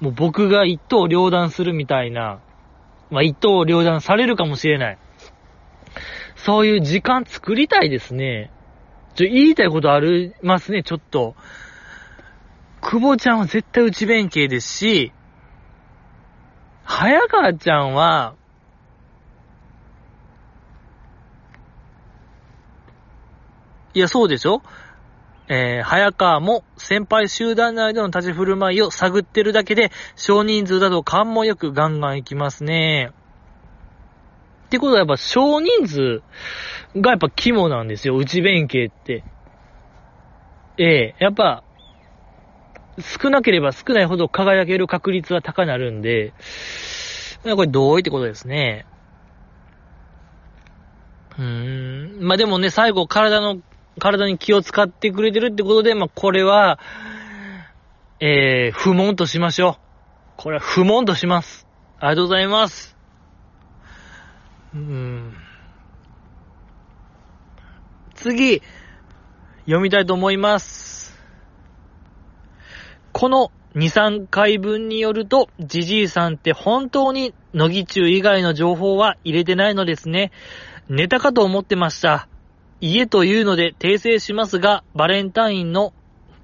[0.00, 2.38] もう僕が一刀両断するみたいな、
[3.10, 4.98] まあ一刀両断されるかもしれない。
[6.36, 8.50] そういう時間作りたいですね。
[9.16, 11.34] ちょ、言いたいことありますね、ちょっと。
[12.80, 15.12] 久保ちゃんは絶対内弁慶ですし、
[16.86, 18.34] 早川ちゃんは、
[23.92, 24.62] いや、そうでしょ？
[25.48, 33.10] えー、早川も先輩集団内での立ち振る舞いを探ってるだけで、少人数だと勘もよくガンガン行きますね。
[34.66, 36.22] ってことはやっぱ少人数
[36.96, 39.24] がやっぱ肝なんですよ、内弁慶って。
[40.78, 41.62] ええやっぱ、
[43.00, 46.32] 少なければ少ないほど輝ける確率は高なるんで、
[47.42, 48.86] これ同意ってことですね。
[51.38, 52.22] うーん。
[52.22, 53.58] まあ、でもね、最後体の、
[53.98, 56.78] 体に気を使ってくれてるってことで、まあ、これは、
[58.20, 59.74] えー、不問としましょう。
[60.36, 61.66] これは不問とします。
[61.98, 62.96] ありがとうございます。
[64.74, 65.34] うん。
[68.14, 68.62] 次、
[69.60, 70.95] 読みたいと思います。
[73.18, 80.32] この2、3回分によると、ジジイさんって本当に乃木中以外の情報は入れてないのですね。
[80.90, 82.28] ネタかと思ってました。
[82.82, 85.94] 家というので訂正しますが、バレンタインの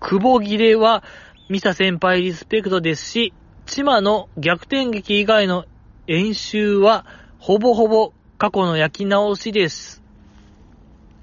[0.00, 1.04] 久保切れは、
[1.50, 3.34] ミサ先輩リスペクトですし、
[3.66, 5.66] チマの逆転劇以外の
[6.06, 7.04] 演習は、
[7.38, 10.02] ほぼほぼ過去の焼き直しです。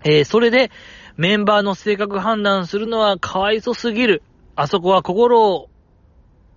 [0.04, 0.70] えー、それで、
[1.18, 4.22] メンバーの性格判断するのはかわいそすぎる。
[4.62, 5.70] あそこは心を、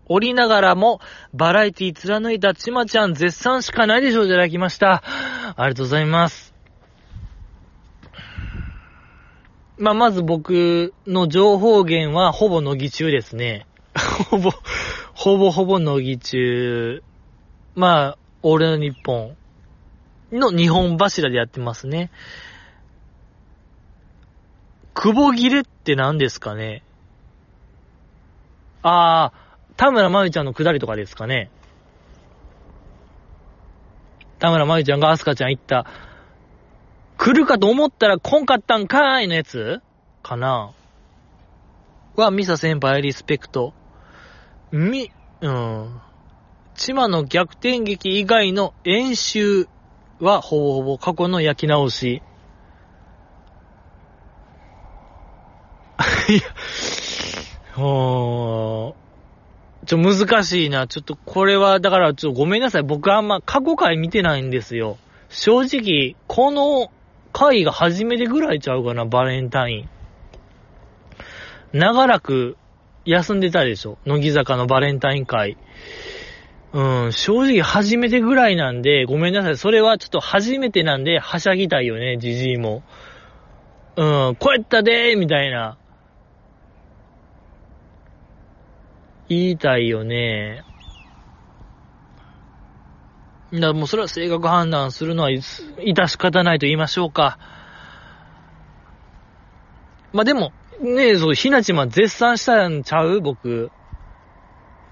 [0.08, 1.00] おりながらも、
[1.32, 5.04] バラエティ貫いたちまちゃん絶賛しかないでしょういただきました。
[5.04, 6.52] ありがとうございます。
[9.78, 13.68] まあ、まず僕の情報源はほぼ乃木中ですね。
[14.30, 14.50] ほぼ、
[15.14, 17.04] ほぼほぼ乃木中。
[17.76, 19.36] まあ、俺の日本
[20.32, 22.10] の日本柱でやってますね。
[24.92, 26.82] 久保切れって何ですかね？
[28.82, 29.32] ああ、
[29.76, 31.50] 田村まゆちゃんのくだりとかですかね。
[34.38, 35.86] 田村まゆちゃんがアスカちゃん行った、
[37.16, 39.80] 来るかと思ったら来んかったんかーいのやつ
[40.22, 40.72] かな
[42.16, 43.72] は、ミサ先輩リスペクト。
[44.72, 45.10] み、
[45.40, 46.00] うん。
[46.74, 49.68] 千葉の逆転劇以外の演習
[50.20, 52.22] はほぼほぼ過去の焼き直し。
[56.28, 56.40] いや、
[57.74, 60.86] ほー、ちょ、難しいな。
[60.86, 62.82] ちょっとこれは、だからちょっとごめんなさい。
[62.82, 64.98] 僕あんま過去回見てないんですよ。
[65.30, 66.92] 正直、この
[67.32, 69.88] 回が初めてぐらいちゃうかな、バレンタイン。
[71.72, 72.56] 長らく
[73.06, 73.98] 休んでたでしょ。
[74.04, 75.56] 乃木坂のバレンタイン会。
[76.74, 79.56] うん、正直初めてぐらいなんで、ごめんなさい。
[79.56, 82.82] それはちょっと初めてなんで、はしゃぎたいよね、じじいも。
[83.96, 85.76] うん、こうやったでーみたいな。
[89.34, 90.64] 言いたいよね。
[93.52, 97.38] だもうそれは正確判断するのは、致し方ないと言いましょうか。
[100.12, 103.20] まあ、でも、ねえ、そう、ひなちま絶賛したんちゃう？
[103.20, 103.70] 僕。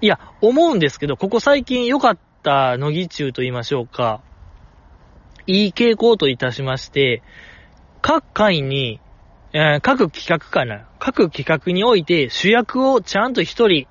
[0.00, 4.22] いや、思うんですけど、ここ最近良かった乃木中と言いましょうか。
[5.46, 7.22] いい傾向といたしまして、
[8.02, 9.00] 各回に、
[9.52, 10.86] えー、各企画かな？
[10.98, 13.88] 各企画において主役をちゃんと一人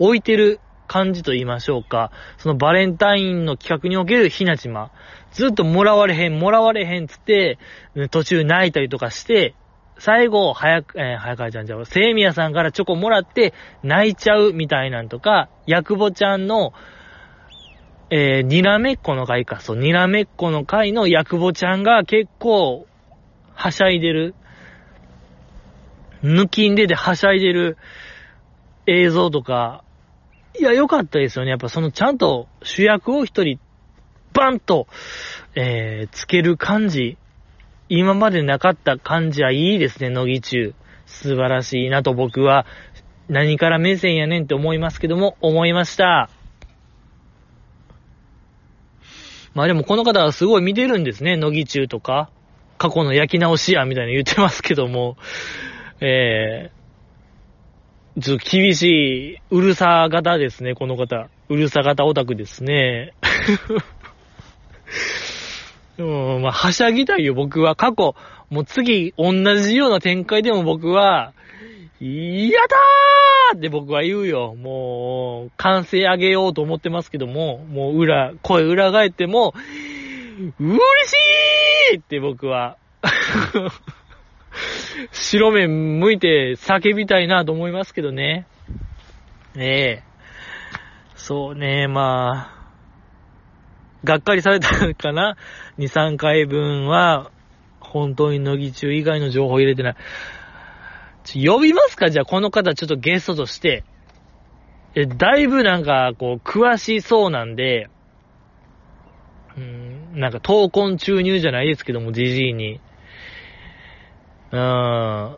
[0.00, 2.10] 置いてる感じと言いましょうか。
[2.38, 4.90] そのバレンタインの企画におけるひなちま。
[5.30, 7.58] ずっともらわれへん、もらわれへんつって、
[8.10, 9.54] 途中泣いたりとかして、
[10.00, 16.72] 最後、早く、えー、早川ちゃんじゃ、セイミヤさんからチョコもらって泣いちゃうみたいなんとか、ヤクボちゃんの、
[18.08, 22.86] えー、にらめっこの回か、そう、にらめっこの回のヤクボちゃんが結構、
[23.54, 24.34] はしゃいでる、
[26.24, 27.76] 抜きんでではしゃいでる
[28.86, 29.84] 映像とか、
[30.60, 31.52] いや、良かったですよね。
[31.52, 33.58] やっぱそのちゃんと主役を一人、
[34.34, 34.88] バンと、
[35.54, 37.16] えー、つける感じ。
[37.88, 40.74] 今までなかった感じはいいですね、乃木中。
[41.06, 42.66] 素晴らしいなと僕は、
[43.28, 46.28] 何から目線やねんって思いますけども、思いました。
[49.54, 52.28] まあでもこの方はすごい見てるんですね、乃木中とか。
[52.76, 55.16] 過去の焼き直しや、みたいな言ってますけども。
[56.00, 56.79] えー、
[58.18, 61.28] ちょっと厳しい、うるさ型ですね、この方。
[61.48, 63.12] うるさ型オタクですね。
[65.96, 66.02] う
[66.38, 67.76] ん、まあ、はしゃぎたいよ、僕は。
[67.76, 68.16] 過去、
[68.50, 71.32] もう次、同じような展開でも僕は、
[72.00, 72.08] や
[72.68, 74.56] だーって僕は言うよ。
[74.56, 79.54] もう、歓声上げようと思ってますけども、もう裏、声裏返っても、
[80.58, 82.76] 嬉しいって僕は、
[85.12, 88.46] 白目向いて叫びたいなと思いますけどね。
[89.56, 90.10] ええ
[91.16, 92.72] そうね、まあ、
[94.04, 95.36] がっかりされたかな
[95.78, 97.30] ?2、3回分は、
[97.80, 99.96] 本当に乃木中以外の情報入れてない。
[101.34, 102.08] 呼びますか？
[102.08, 103.84] じゃあこの方ちょっとゲストとして。
[104.94, 107.88] え、だいぶなんか、こう、詳しそうなんで、
[109.56, 112.80] うん、なんか闘魂注入じゃないですけども、じじいに。
[114.52, 115.36] うん、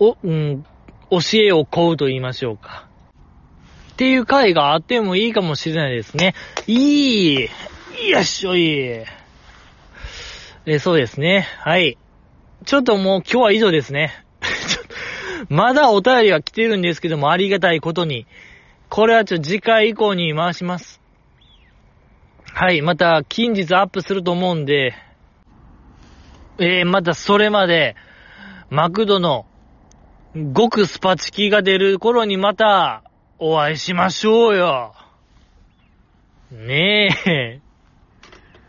[0.00, 0.64] お、うん、
[1.10, 2.88] 教えを請うと言いましょうか。
[3.92, 6.34] っていう回があってもいいかもしれないですね。
[6.66, 7.48] いい
[8.10, 9.06] よっしょい
[10.66, 11.46] え、そうですね。
[11.60, 11.96] はい。
[12.64, 14.24] ちょっともう今日は以上ですね。
[15.48, 18.26] まだお便りは来てるんですけども、ありがたいことに。
[18.88, 21.00] これはちょっと次回以降に回します。
[22.52, 22.82] はい。
[22.82, 24.94] また近日アップすると思うんで、
[26.58, 27.96] えー、またそれまで、
[28.70, 29.46] マクドの、
[30.52, 33.02] ごくスパチキが出る頃にまた、
[33.38, 34.94] お会いしましょうよ。
[36.52, 37.63] ねえ。